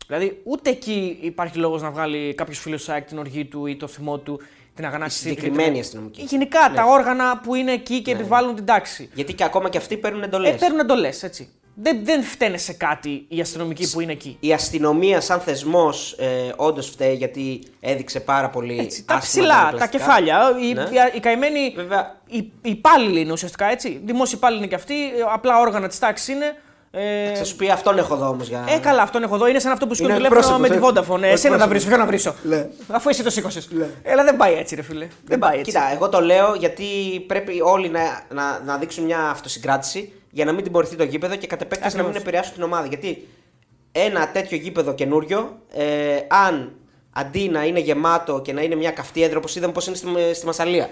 [0.07, 3.87] Δηλαδή, ούτε εκεί υπάρχει λόγος να βγάλει κάποιος φίλος ΣΑΕΚ την οργή του ή το
[3.87, 4.41] θυμό του,
[4.75, 5.29] την αγανάκτησή του.
[5.29, 6.19] Συγκεκριμένη και αστυνομική.
[6.19, 9.11] την- Γενικά τα όργανα που είναι εκεί και επιβάλλουν την τάξη.
[9.15, 10.55] Γιατί και ακόμα και αυτοί παίρνουν εντολές.
[10.55, 11.49] Ε, παίρνουν εντολές, έτσι.
[11.75, 14.37] Δεν, δεν φταίνε σε κάτι οι αστυνομικοί που είναι εκεί.
[14.41, 18.79] Η αστυνομία σαν θεσμός ε, όντως φταίει γιατί έδειξε πάρα πολύ.
[18.79, 19.99] Έτσι, τα άσχημα ψηλά, τα αντανακλαστικά.
[20.05, 20.57] κεφάλια.
[20.63, 20.83] Οι, Ναι.
[20.83, 21.73] οι, οι καημένοι.
[21.77, 22.21] Βέβαια.
[22.27, 24.01] Οι, οι υπάλληλοι είναι ουσιαστικά έτσι.
[24.05, 24.95] Δημόσιοι υπάλληλοι είναι και αυτοί.
[25.05, 26.57] ε, Απλά όργανα της τάξης είναι.
[26.93, 28.65] Ε, Θα σου πει αυτόν έχω εδώ όμως για.
[28.69, 29.47] ε, καλά, αυτόν έχω εδώ.
[29.49, 31.15] Είναι σαν αυτό που σηκώνει Είναι τηλέφωνο με εκπρόσωπος, τη έτσι.
[31.17, 31.23] Vodafone.
[31.23, 31.69] Ε, Εσένα να Εκπρόσωπος.
[31.69, 32.35] βρίσω, ποιο να βρίσω.
[32.43, 32.69] Ναι.
[32.89, 33.69] Αφού εσύ το σήκωσες.
[34.03, 35.09] Έλα, δεν πάει έτσι, ρε φίλε.
[35.25, 35.65] Δεν πάει έτσι.
[35.73, 36.85] Κοίτα, εγώ το λέω γιατί
[37.27, 38.01] πρέπει όλοι να,
[38.35, 42.03] να, να δείξουν μια αυτοσυγκράτηση για να μην τιμωρηθεί το γήπεδο και κατ' επέκταση να
[42.03, 42.29] μην Ακριβώς.
[42.29, 42.87] επηρεάσουν την ομάδα.
[42.87, 43.29] Γιατί
[43.93, 45.85] ένα τέτοιο γήπεδο καινούριο, ε,
[46.29, 46.73] αν
[47.13, 50.09] αντί να είναι γεμάτο και να είναι μια καυτή έδρα, όπως είδαμε πώς είναι στη,
[50.35, 50.89] στη Μασαλία.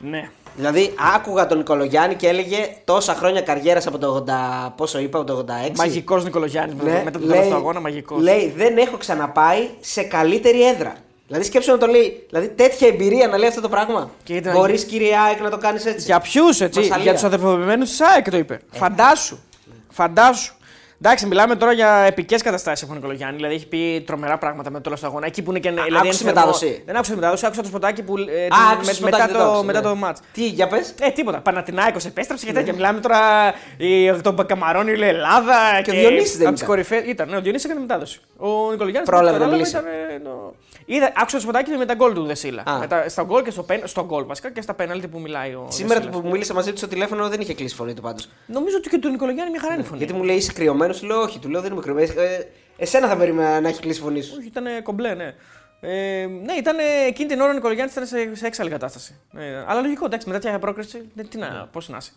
[0.00, 0.30] Ναι.
[0.56, 4.72] Δηλαδή, άκουγα τον Νικολογιάννη και έλεγε τόσα χρόνια καριέρας από το 80.
[4.76, 5.76] Πόσο είπα, από το 86.
[5.76, 8.22] Μαγικός Νικολογιάννης Ναι, μετά το λέει- τέλο του αγώνα, μαγικός.
[8.22, 10.94] Λέει, δεν έχω ξαναπάει σε καλύτερη έδρα.
[11.26, 12.26] Δηλαδή, σκέψου να το λέει.
[12.28, 14.10] Δηλαδή, τέτοια εμπειρία να λέει αυτό το πράγμα.
[14.22, 16.04] Και ήταν- Μπορείς, κύριε Άικ, να το κάνεις έτσι.
[16.06, 17.02] Για ποιους, έτσι; Μασαλία.
[17.02, 18.60] Για τους αδερφοποιημένους της ΑΕΚ το είπε.
[18.72, 19.38] Φαντάσου.
[19.90, 20.54] Φαντάσου.
[21.02, 23.36] Εντάξει, μιλάμε τώρα για επικές καταστάσεις από τον Νικολογιάννη.
[23.36, 25.26] Δηλαδή έχει πει τρομερά πράγματα με το τέλος του αγώνα.
[25.26, 25.70] Εκεί που είναι και.
[25.70, 28.18] δηλαδή, άκουσες ενθερμό- μετάδοση; Δεν άκουσα τη μετάδοση, άκουσα το σποτάκι που.
[28.18, 29.86] ε, Α, την- άκουσες με- μετά, μετά, δεν το το, άκουσα, μετά ναι.
[29.86, 30.20] το μάτς.
[30.32, 30.94] Τι, για πες.
[31.00, 31.40] Ε, τίποτα.
[31.40, 32.72] Παναθηνάικος επέστρεψε και τέτοια.
[32.72, 33.18] Μιλάμε τώρα
[33.76, 35.80] η, τον Καμαρόνι, η Ελλάδα.
[35.82, 36.74] Και ο Διονύσης δεν από τις ήταν.
[36.74, 38.20] κορυφαίες- Ήταν, ναι, ο Διονύσης έκανε μετάδοση.
[38.36, 39.76] Ο Νικολογιάννης Πρόλαβε κατάλαβα, να μιλήσει.
[40.94, 42.62] Ήταν, ε, το- Είδα, άκουσα το σποτάκι με τα γκολ του Δεσίλα.
[42.66, 42.78] Α.
[42.78, 45.54] Με τα- Στα γκολ και στο, πεν, στο γκολ βασικά και στα πέναλτι που μιλάει
[45.54, 46.20] ο Σήμερα Δεσίλας.
[46.22, 48.28] που μίλησα μαζί του στο τηλέφωνο δεν είχε κλείσει φωνή του πάντως.
[48.46, 49.98] Νομίζω ότι και του Νικολογιάννη μια χαρά είναι η φωνή.
[49.98, 52.10] Γιατί μου λέει είσαι κρυωμένος, του λέω όχι, του λέω δεν είμαι κρυωμένος.
[52.10, 54.34] Ε, εσένα θα περίμενα να έχει κλείσει φωνή σου.
[54.38, 55.34] Όχι, ήταν κομπλέ, ναι.
[55.82, 56.76] Ε, ναι, ήταν
[57.06, 59.14] εκείνη την ώρα ο Νικολογιάννης ήταν σε, σε έξαλλη κατάσταση.
[59.36, 62.10] Ε, αλλά λογικό, εντάξει, με τέτοια πρόκριση, δεν, τι να, πώς να είσαι.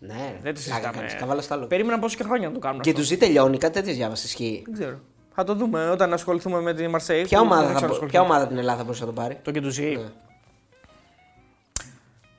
[0.00, 0.38] Ναι, ρε.
[0.42, 0.96] Δεν τη Πλάκα συζητάμε.
[0.96, 1.66] κάνεις, Καβάλα στο άλλο.
[1.66, 2.80] Περίμεναν πόσο και χρόνια να το κάνουν.
[2.80, 3.00] Και αυτό.
[3.00, 4.24] τους ζει τελειώνει, κάτι τέτοιο διάβασες.
[4.28, 4.62] Ισχύει.
[4.64, 5.00] Δεν ξέρω.
[5.40, 7.22] Θα το δούμε όταν ασχοληθούμε με τη Μαρσέη.
[7.22, 8.24] Ποια που ομάδα, δεν θα, ξέρω μπο- ασχοληθούμε.
[8.24, 9.84] ποια ομάδα την Ελλάδα μπορούσε να τον πάρει; Το και του ζει.
[9.96, 10.02] Ναι.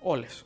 [0.02, 0.46] Όλες.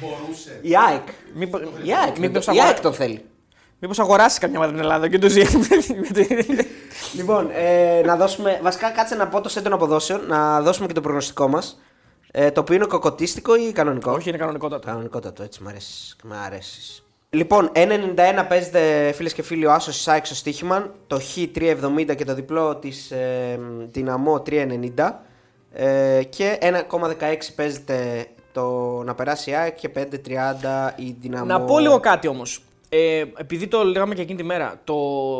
[0.00, 0.58] Μπορούσε.
[0.62, 1.08] Η ΑΕΚ.
[1.34, 3.24] Μήπω Η ΑΕΚ, μήπως η αγορα- ΑΕΚ τον θέλει.
[3.78, 5.42] μήπως αγοράσει καμιά ομάδα την Ελλάδα και του ζει.
[7.14, 8.58] Λοιπόν, ε, να δώσουμε.
[8.62, 11.80] Βασικά, κάτσε να πω το σέντρο αποδόσεων, να δώσουμε και το προγνωστικό μας.
[12.30, 14.86] Ε, το οποίο είναι κοκοτίστικο ή κανονικό; Όχι, είναι κανονικότατο.
[14.86, 16.16] Κανονικότατο, έτσι μ' αρέσεις.
[16.24, 17.04] Μ' αρέσεις.
[17.34, 20.90] Λοιπόν, 1,91 παίζεται φίλες και φίλοι ο Άσος Ισάκη στο στοίχημα.
[21.06, 25.10] Το Χ 3,70 και το διπλό της ε, Δυναμό 3,90.
[25.72, 26.76] Ε, και 1,16
[27.54, 28.62] παίζεται το
[29.04, 30.00] να περάσει η ΑΕΚ και 5,30
[30.96, 31.44] η Δυναμό.
[31.44, 32.62] Να πω λίγο κάτι όμως.
[32.96, 34.94] Ε, επειδή το λέγαμε και εκείνη τη μέρα, το,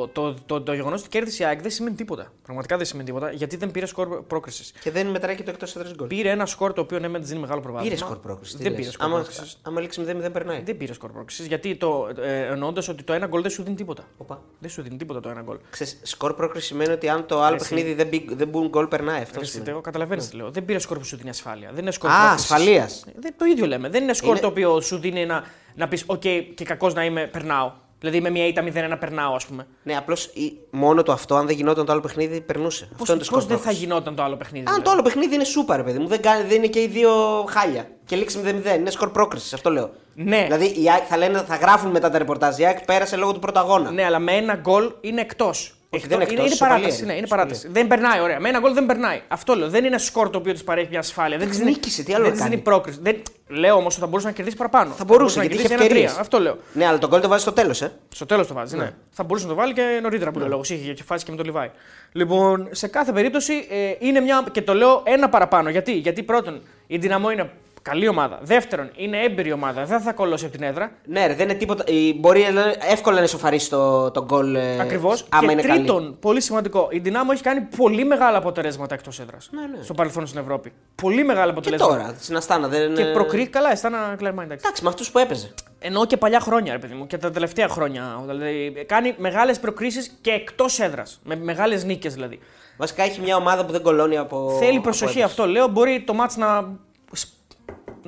[0.08, 2.32] το, το, το, γεγονός ότι κέρδισε η ΑΕΚ δεν σημαίνει τίποτα.
[2.42, 4.72] Πραγματικά δεν σημαίνει τίποτα γιατί δεν πήρε σκορ πρόκρισης.
[4.80, 6.06] Και δεν μετράει και το εκτός έδρας γκολ.
[6.06, 7.94] Πήρε ένα σκορ το οποίο ναι, μεν της δίνει μεγάλο προβάδισμα.
[7.94, 8.56] Πήρε σκορ πρόκρισης.
[8.60, 9.58] Δεν πήρε σκορ άμα, πρόκρισης.
[9.62, 10.62] άμα λήξει 0-0 περνάει.
[10.64, 13.76] Δεν πήρε σκορ πρόκρισης γιατί το, ε, εννοώντας ότι το ένα γκολ δεν σου δίνει
[13.76, 14.04] τίποτα.
[14.16, 14.42] Οπα.
[14.58, 15.56] Δεν σου δίνει τίποτα το ένα γκολ.
[15.70, 17.68] Ξέρεις, σκορ πρόκρισης σημαίνει ότι αν το άλλο Εσύ.
[17.68, 19.22] παιχνίδι δεν, μπει, δεν μπουν γκολ περνάει.
[19.22, 19.70] Αυτό Εσύ, σημαίνει.
[19.70, 20.50] εγώ καταλαβαίνεις τι λέω.
[20.50, 21.70] Δεν πήρε σκορ που σου δίνει ασφάλεια.
[21.72, 22.50] Δεν είναι σκορ Α, πρόκρισης.
[22.50, 23.04] ασφαλείας.
[23.16, 23.88] Δεν, το ίδιο λέμε.
[23.88, 27.04] Δεν είναι σκορ Είναι- το οποίο σου δίνει να, να πεις: OK, και κακός να
[27.04, 27.72] είμαι, περνάω.
[27.98, 29.66] Δηλαδή με μια ήττα 0-1 περνάω, ας πούμε.
[29.82, 30.30] Ναι, απλώς
[30.70, 32.84] μόνο το αυτό, αν δεν γινόταν το άλλο παιχνίδι, περνούσε.
[32.84, 33.82] Πώς αυτό είναι το σκορ δεν θα πρόκρισης.
[33.82, 34.64] γινόταν το άλλο παιχνίδι.
[34.64, 36.80] Αν δηλαδή; το άλλο παιχνίδι είναι σούπα, ρε παιδί μου, δεν, κάνει, δεν είναι και
[36.80, 37.10] οι δύο
[37.48, 37.88] χάλια.
[38.04, 39.90] Και λήξει 0-0, είναι σκορ πρόκρισης, αυτό λέω.
[40.14, 40.42] Ναι.
[40.42, 42.58] Δηλαδή η ΑΕΚ θα, λένε, θα γράφουν μετά τα ρεπορτάζ.
[42.58, 43.90] Η ΑΕΚ πέρασε λόγω του πρώτου αγώνα.
[43.90, 45.74] Ναι, αλλά με ένα γκολ είναι εκτός.
[46.00, 47.02] Δεν είναι εκτός, είναι, είναι ισοπαλία παράταση.
[47.02, 47.06] είναι.
[47.12, 47.44] Ναι, είναι Ισοπαλία.
[47.46, 47.68] παράταση.
[47.72, 48.40] Δεν περνάει, ωραία.
[48.40, 49.20] Με ένα γκολ δεν περνάει.
[49.28, 49.68] Αυτό λέω.
[49.68, 51.38] Δεν είναι σκορ το οποίο τη παρέχει μια ασφάλεια.
[51.38, 52.54] Δεν Εντάξει, της δίνει- νίκησε, τι άλλο δεν να της κάνει.
[52.54, 52.98] δίνει πρόκριση.
[53.02, 53.22] Δεν...
[53.48, 54.92] Λέω όμως ότι θα μπορούσε να κερδίσει παραπάνω.
[54.92, 56.10] Θα μπορούσε, να γιατί κερδίσει είχε ένα ευκαιρίες.
[56.10, 56.20] τρία.
[56.22, 56.58] Αυτό λέω.
[56.72, 57.92] Ναι, αλλά τον γκολ το βάζει στο τέλος, ε.
[58.14, 58.90] Στο τέλος το βάζει, ναι.
[59.10, 60.70] Θα μπορούσε να το βάλει και νωρίτερα που λέει ο λόγος.
[60.70, 61.70] Είχε και φάση και με το Λιβάη.
[62.12, 64.44] Λοιπόν, σε κάθε περίπτωση ε, είναι μια.
[64.52, 65.68] και το λέω ένα παραπάνω.
[65.70, 67.50] Γιατί, Γιατί πρώτον, η Δυναμό είναι
[67.84, 68.38] καλή ομάδα.
[68.42, 69.84] Δεύτερον, είναι έμπειρη ομάδα.
[69.84, 70.92] Δεν θα κολώσει από την έδρα.
[71.04, 71.84] Ναι, ρε, δεν είναι τίποτα.
[71.86, 72.48] η- Μπορεί ε,
[72.92, 74.54] εύκολα να ισοφαρίσει το, το γκολ.
[74.54, 75.24] Ε, Ακριβώς.
[75.28, 76.16] Άμα Και είναι τρίτον, καλή.
[76.20, 79.48] πολύ σημαντικό, η Δυνάμω έχει κάνει πολύ μεγάλα αποτελέσματα εκτός έδρας.
[79.52, 79.82] Ναι, ναι.
[79.82, 80.72] Στο παρελθόν στην Ευρώπη.
[81.02, 81.96] Πολύ μεγάλα Και αποτελέσματα.
[81.96, 82.94] τώρα, στην Αστάνα δεν.
[82.94, 84.64] Και ε, προκρεί καλά, αισθάνα Κλερμά, εντάξει.
[84.66, 85.54] Εντάξει, με αυτούς που έπαιζε.
[85.78, 88.22] Εννοώ και παλιά χρόνια, ρε παιδί μου, και τα τελευταία χρόνια.
[88.26, 91.20] Δηλαδή, κάνει μεγάλες προκρίσεις και εκτός έδρας.
[91.24, 92.38] Με μεγάλες νίκες δηλαδή.
[92.76, 94.56] Βασικά έχει μια ομάδα που δεν κολώνει από.
[94.58, 95.30] Θέλει από προσοχή έδρας.
[95.30, 95.66] αυτό, λέω.
[95.68, 96.68] Μπορεί το μάτς να,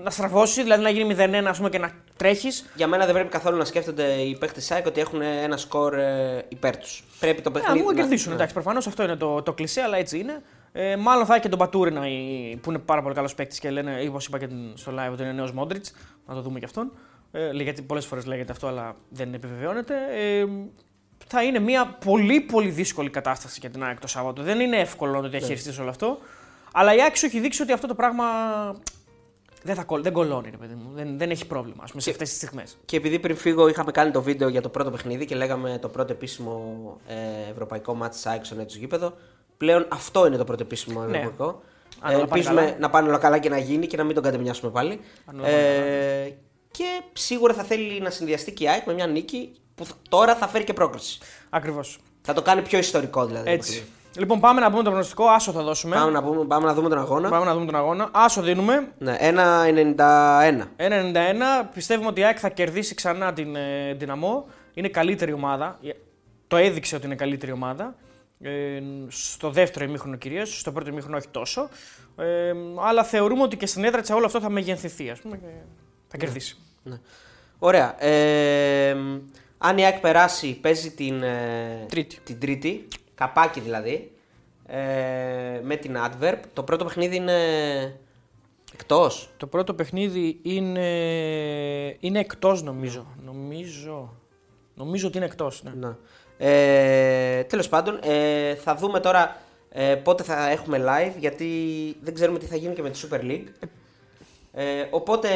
[0.02, 2.66] να στραβώσει, δηλαδή να γίνει 0-1 ας πούμε, και να τρέχεις.
[2.74, 6.44] Για μένα δεν πρέπει καθόλου να σκέφτονται οι παίχτε ΣΑΕΚ ότι έχουν ένα σκορ ε,
[6.48, 7.04] υπέρ τους.
[7.20, 7.84] Πρέπει το Ναι, παιχνίδι.
[7.84, 8.32] μου κερδίσουν.
[8.32, 10.42] Εντάξει, προφανώς αυτό είναι το, το κλισέ, αλλά έτσι είναι.
[10.72, 13.70] Ε, μάλλον θα έχει και τον Πατούρινα η- που είναι πάρα πολύ καλός παίκτης και
[13.70, 15.92] λένε, όπως είπα και στο live, ότι είναι νέος Μόντριτς.
[16.26, 16.92] Να το δούμε και αυτόν.
[17.32, 19.94] Ε, γιατί πολλές φορές λέγεται αυτό, αλλά δεν επιβεβαιώνεται.
[20.12, 20.44] Ε,
[21.26, 24.42] θα είναι μια πολύ πολύ δύσκολη κατάσταση για την ΑΕΚ το Σάββατο.
[24.42, 26.18] Δεν είναι εύκολο να το διαχειριστείς όλο αυτό.
[26.72, 28.24] Αλλά η ΑΕΚ σου έχει δείξει ότι αυτό το πράγμα
[29.66, 30.90] δεν, θα, κολ- δεν κολώνει, ρε παιδί μου.
[30.94, 32.76] Δεν, δεν έχει πρόβλημα ας πούμε, σε αυτές τις στιγμές.
[32.84, 35.88] Και επειδή πριν φύγω είχαμε κάνει το βίντεο για το πρώτο παιχνίδι και λέγαμε το
[35.88, 39.12] πρώτο επίσημο ε, ευρωπαϊκό μάτς ΣΑΕΚ στο νέο του γήπεδο.
[39.56, 41.18] Πλέον αυτό είναι το πρώτο επίσημο Ναι.
[41.18, 41.62] ευρωπαϊκό.
[42.00, 42.76] Αν Ε, όλα πάνε ελπίζουμε καλά.
[42.80, 45.00] να πάνε όλα καλά και να γίνει και να μην τον κατεμοιάσουμε πάλι.
[45.24, 45.56] Αν όλα πάνε
[46.26, 46.32] Ε,
[46.70, 50.34] και σίγουρα θα θέλει να συνδυαστεί και η ΑΕΚ με μια νίκη που θα- τώρα
[50.36, 51.18] θα φέρει και πρόκριση.
[51.50, 51.98] Ακριβώς.
[52.22, 53.44] Θα το κάνει πιο ιστορικό δηλαδή.
[53.44, 53.84] το Έτσι.
[54.16, 54.32] Παιχνίδι.
[54.32, 55.24] Λοιπόν, πάμε να πούμε το προγνωστικό.
[55.26, 55.96] Άσο θα δώσουμε.
[55.96, 57.28] Πάμε να, πούμε, πάμε να δούμε τον αγώνα.
[57.28, 58.08] Πάμε να δούμε τον αγώνα.
[58.12, 58.92] Άσο δίνουμε.
[58.98, 60.66] Ναι, 1-91.
[60.76, 61.68] 1-91.
[61.74, 64.46] Πιστεύουμε ότι η ΑΕΚ θα κερδίσει ξανά την ε, Δυναμό.
[64.74, 65.78] Είναι καλύτερη ομάδα.
[66.46, 67.94] Το έδειξε ότι είναι καλύτερη ομάδα.
[68.40, 71.68] Ε, στο δεύτερο ημίχρονο κυρίως, στο πρώτο ημίχρονο όχι τόσο.
[72.16, 72.52] Ε,
[72.86, 75.46] αλλά θεωρούμε ότι και στην έδρα της όλο αυτό θα μεγενθηθεί, ας πούμε, και
[76.08, 76.56] θα κερδίσει.
[76.82, 76.96] Ναι.
[77.58, 78.04] Ωραία.
[78.04, 78.96] Ε,
[79.58, 82.18] αν η ΑΕΚ περάσει, παίζει την ε, Τρίτη.
[82.24, 82.88] την τρίτη.
[83.14, 84.15] Καπάκι δηλαδή.
[84.66, 86.38] Ε, με την Adverb.
[86.52, 87.40] Το πρώτο παιχνίδι είναι
[88.72, 89.30] εκτός.
[89.36, 90.88] Το πρώτο παιχνίδι είναι,
[92.00, 93.06] είναι εκτός νομίζω.
[93.24, 94.14] Νομίζω,
[94.74, 95.72] νομίζω ότι είναι εκτός, ναι.
[95.76, 95.94] Ναι.
[96.38, 99.36] Ε, Τέλος πάντων, ε, θα δούμε τώρα
[99.68, 101.46] ε, πότε θα έχουμε live γιατί
[102.00, 103.68] δεν ξέρουμε τι θα γίνει και με τη Super League.
[104.52, 105.28] Ε, οπότε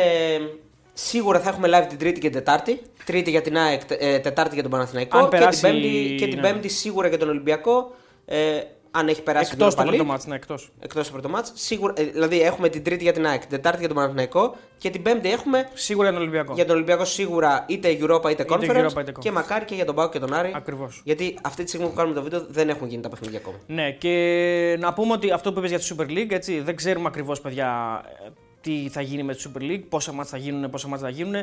[0.93, 2.81] Σίγουρα θα έχουμε live την Τρίτη και την Τετάρτη.
[3.05, 5.19] Τρίτη για την ΑΕΚ, ε, Τετάρτη για τον Παναθηναϊκό.
[5.19, 6.49] Αν και, περάσει- την πέμπτη, και την ναι.
[6.49, 7.95] Πέμπτη σίγουρα για τον Ολυμπιακό.
[8.25, 8.61] Ε,
[8.91, 9.97] αν έχει περάσει Εκτός την το Europa League.
[9.97, 10.71] πρώτο μάτς, ναι, εκτός.
[10.81, 11.53] Εκτός το πρώτο μάτς.
[11.55, 14.91] Σίγουρα, ε, δηλαδή έχουμε την Τρίτη για την ΑΕΚ, την Τετάρτη για τον Παναθηναϊκό και
[14.91, 16.55] την Πέμπτη έχουμε Σίγουρα για τον Ολυμπιακό.
[16.55, 19.95] για τον Ολυμπιακό σίγουρα είτε Europa είτε Conference Europa είτε και μακάρι και για τον
[19.95, 20.53] Πάο και τον Άρη.
[20.55, 21.01] Ακριβώς.
[21.05, 23.57] Γιατί αυτή τη στιγμή που κάνουμε το βίντεο δεν έχουν γίνει τα παιχνίδια ακόμα.
[23.67, 27.07] Ναι, και να πούμε ότι αυτό που είπες για τη Super League, έτσι, δεν ξέρουμε
[27.09, 28.29] ακριβώς, παιδιά, ε,
[28.61, 31.35] τι θα γίνει με τη Super League, πόσα μάτια θα γίνουν, πόσα μάτια θα γίνουν.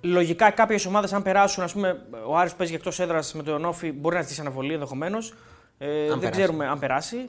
[0.00, 3.92] Λογικά κάποιες ομάδες, αν περάσουν, ας πούμε, ο Άρης παίζει εκτός έδρας με τον Όφη,
[3.92, 5.34] μπορεί να ζητήσει αναβολή ενδεχομένως.
[5.78, 6.30] Ε, δεν περάσει.
[6.30, 7.28] ξέρουμε αν περάσει.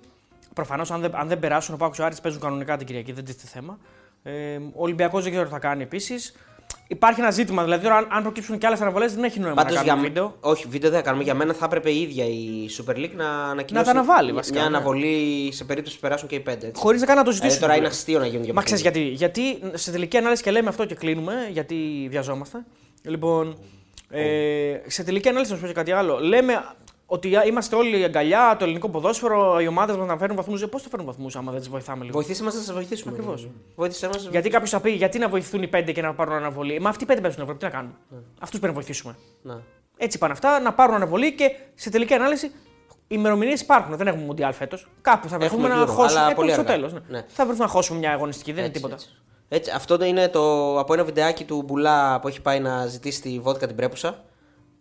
[0.54, 3.12] Προφανώς, αν, δεν, αν δεν περάσουν, ο Πάουκ και ο Άρης παίζουν κανονικά την Κυριακή,
[3.12, 3.78] δεν τίθεται θέμα.
[4.24, 6.36] Ε, ο Ολυμπιακός δεν ξέρω τι θα κάνει επίσης.
[6.88, 9.76] Υπάρχει ένα ζήτημα, δηλαδή τώρα, αν, αν προκύψουν και άλλες αναβολές, δεν έχει νόημα Πάντως
[9.76, 10.36] να για κάνουμε μ- βίντεο.
[10.40, 11.24] Όχι, βίντεο δεν θα κάνουμε.
[11.24, 13.86] Για μένα θα έπρεπε η ίδια η Super League να ανακοινώσει.
[13.88, 14.76] Να τα αναβάλει, βασικά, Μια ναι.
[14.76, 16.68] αναβολή σε περίπτωση που περάσουν και οι πέντε.
[16.68, 16.82] έτσι.
[16.82, 17.68] Χωρίς να καν να το Δηλαδή ζητήσουν.
[17.68, 19.12] τώρα είναι αστείο να γίνουν και Μα ξέρεις παιχνίδια.
[19.18, 19.42] γιατί.
[19.42, 22.66] Γιατί σε τελική ανάλυση και λέμε αυτό και κλείνουμε, γιατί βιαζόμαστε.
[23.04, 23.58] Λοιπόν,
[24.10, 24.24] ε,
[24.88, 26.20] σε τελική ανάλυση να σου πω και κάτι άλλο.
[26.20, 26.66] Λέμε
[27.06, 30.66] ότι είμαστε όλοι αγκαλιά, το ελληνικό ποδόσφαιρο, οι ομάδες μας να φέρουν βαθμούς.
[30.66, 33.12] Πώς θα φέρουν βαθμούς άμα δεν τι βοηθάμε λίγο; Βοηθήστε μας να σας βοηθήσουμε.
[33.14, 33.50] Ακριβώς.
[33.76, 34.28] Βοήθησέ μας.
[34.32, 37.04] Γιατί κάποιος θα πει, γιατί να βοηθούν οι πέντε και να πάρουν αναβολή; Μα αυτοί
[37.04, 37.96] οι πέντε παίζουν Ευρώπη, τι να κάνουν.
[38.40, 39.16] Αυτούς πρέπει να βοηθήσουμε.
[39.42, 39.62] Να.
[39.98, 42.52] Έτσι πάνε αυτά, να πάρουν αναβολή και σε τελική ανάλυση οι
[43.08, 43.98] ημερομηνίες υπάρχουν.
[43.98, 44.88] Δεν έχουμε Μουντιάλ φέτος.
[45.02, 46.20] Κάπου θα βρεθούμε Έχουμε να Euro, χώσουμε.
[46.22, 46.74] αλλά Ε, πολύ στο αργά.
[46.74, 46.94] τέλος.
[46.94, 47.00] Ναι.
[47.08, 47.26] Ναι.
[47.28, 48.96] Θα βρεθούμε να χώσουμε μια αγωνιστική, δεν είναι Έτσι, τίποτα.
[48.96, 49.10] Έτσι.
[49.50, 53.22] Έτσι, αυτό το είναι το, από ένα βιντεάκι του Μπουλά που έχει πάει να ζητήσει
[53.22, 54.24] τη βότκα την πρέπουσα.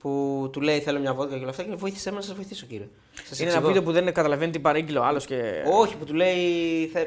[0.04, 2.66] Που του λέει θέλω μια βότκα και όλα αυτά και βοήθησέ με να σας βοηθήσω
[2.66, 2.88] κύριε.
[3.28, 3.66] Σας Είναι ένα εξηγώ.
[3.66, 5.62] βίντεο που δεν καταλαβαίνει τι παρήγγειλε ο άλλος και.
[5.80, 6.36] Όχι, που του λέει,
[6.92, 7.04] θε...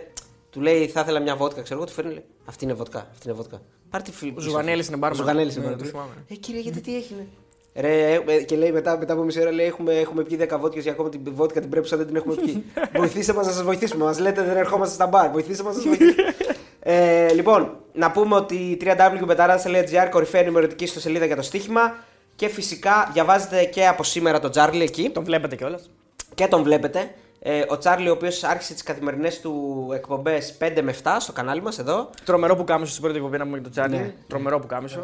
[0.50, 3.28] του λέει θα ήθελα μια βότκα, ξέρω εγώ, του φέρνει λέει, Αυτή είναι βότκα, αυτή
[3.28, 3.62] είναι βότκα.
[3.90, 4.34] Πάρ τη φίλη.
[4.38, 5.20] Ο Ζουγανέλης είναι μπάρμαν.
[5.20, 5.86] Ο Ζουγανέλης είναι Ναι, μπάρμαν.
[5.92, 6.12] το θυμάμαι.
[6.30, 7.28] Ε, κύριε, γιατί τι έγινε;
[7.76, 10.58] Ρε, ε, ε, και λέει μετά, μετά από μισή ώρα λέει, έχουμε, έχουμε πιει 10
[10.60, 12.64] βότκες για ακόμα την βότκα την πρέπουσα δεν την έχουμε πιει.
[12.98, 14.04] Βοηθήστε μας να σας βοηθήσουμε.
[14.04, 15.30] Μας λέτε δεν ερχόμαστε στα μπαρ.
[15.32, 16.34] Βοηθήστε μας να σας βοηθήσουμε.
[16.80, 21.96] ε, λοιπόν, να πούμε ότι www.betarades.gr κορυφαία ενημερωτική στο σελίδα για το στοίχημα.
[22.38, 25.90] Και φυσικά διαβάζετε και από σήμερα το Τζάρλι εκεί Τον βλέπετε κιόλας.
[26.36, 27.10] και τον βλέπετε.
[27.42, 29.52] Ε, ο Τσάρλι, ο οποίος άρχισε τις καθημερινές του
[29.96, 32.10] εκπομπές 5 με 7 στο κανάλι μας εδώ.
[32.26, 33.98] Τρομερό που κάμισο στην πρώτη εκπομπή να πούμε για το Τσάρλι.
[33.98, 34.14] Ναι.
[34.28, 34.96] Τρομερό που κάμισο.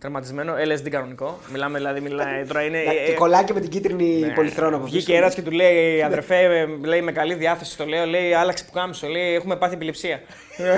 [0.00, 0.52] Τερματισμένο.
[0.52, 0.54] Τερματισμένο.
[0.84, 1.38] LSD κανονικό.
[1.52, 2.78] Μιλάμε δηλαδή, μιλάει τώρα είναι.
[3.06, 4.32] και κολλάκι με την κίτρινη ναι.
[4.34, 5.16] πολυθρόνα από Βγήκε πίσω.
[5.16, 8.72] ένα και του λέει αδερφέ, ε, λέει με καλή διάθεση το λέω, λέει άλλαξε που
[8.72, 9.06] κάμισο.
[9.08, 10.20] Λέει έχουμε πάθει επιληψία.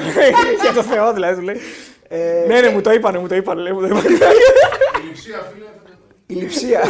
[0.62, 1.57] Για το Θεό δηλαδή του λέει.
[2.09, 3.61] Ε, Ναι, ναι, μου το είπανε, μου το είπανε.
[3.61, 4.09] Λέει, μου το είπανε.
[4.09, 5.64] Η λειψία, φίλε.
[6.31, 6.81] Η λειψία.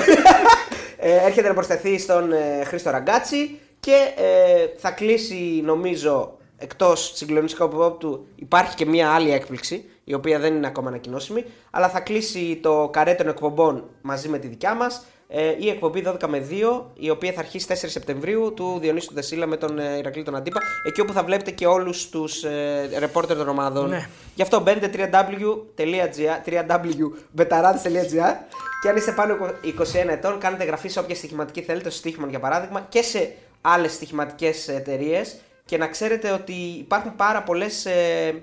[0.97, 7.97] ε, έρχεται να προσθεθεί στον ε, Χρήστο Ραγκάτσι και ε, θα κλείσει νομίζω εκτός συγκλονιστικού
[7.99, 12.59] του υπάρχει και μία άλλη έκπληξη η οποία δεν είναι ακόμα ανακοινώσιμη αλλά θα κλείσει
[12.63, 16.83] το καρέ των εκπομπών μαζί με τη δικιά μας ε, η εκπομπή 12 με 2
[16.95, 20.37] η οποία θα αρχίσει 4 Σεπτεμβρίου του Διονύσου του Δεσίλα με τον ε, Ηρακλή τον
[20.37, 24.09] Αντίπα εκεί όπου θα βλέπετε και όλους τους ε, ρεπόρτερ των ομάδων Ναι.
[24.35, 28.35] Γι' αυτό μπαίνετε www.betarades.gr www.betarades.gr
[28.81, 32.27] και αν είστε πάνω από 21 ετών, κάνετε εγγραφή σε όποια στοιχηματική θέλετε, στο στοίχημα
[32.27, 35.37] για παράδειγμα, και σε άλλες στοιχηματικές εταιρείες.
[35.65, 38.43] Και να ξέρετε ότι υπάρχουν πάρα πολλές ε,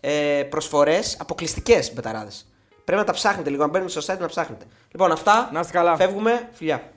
[0.00, 2.46] ε, προσφορές αποκλειστικές μπεταράδες.
[2.84, 4.64] Πρέπει να τα ψάχνετε λίγο, να μπαίνετε στο site να ψάχνετε.
[4.90, 5.48] Λοιπόν, αυτά.
[5.52, 5.96] Να είστε καλά.
[5.96, 6.48] Φεύγουμε.
[6.52, 6.93] Φιλιά.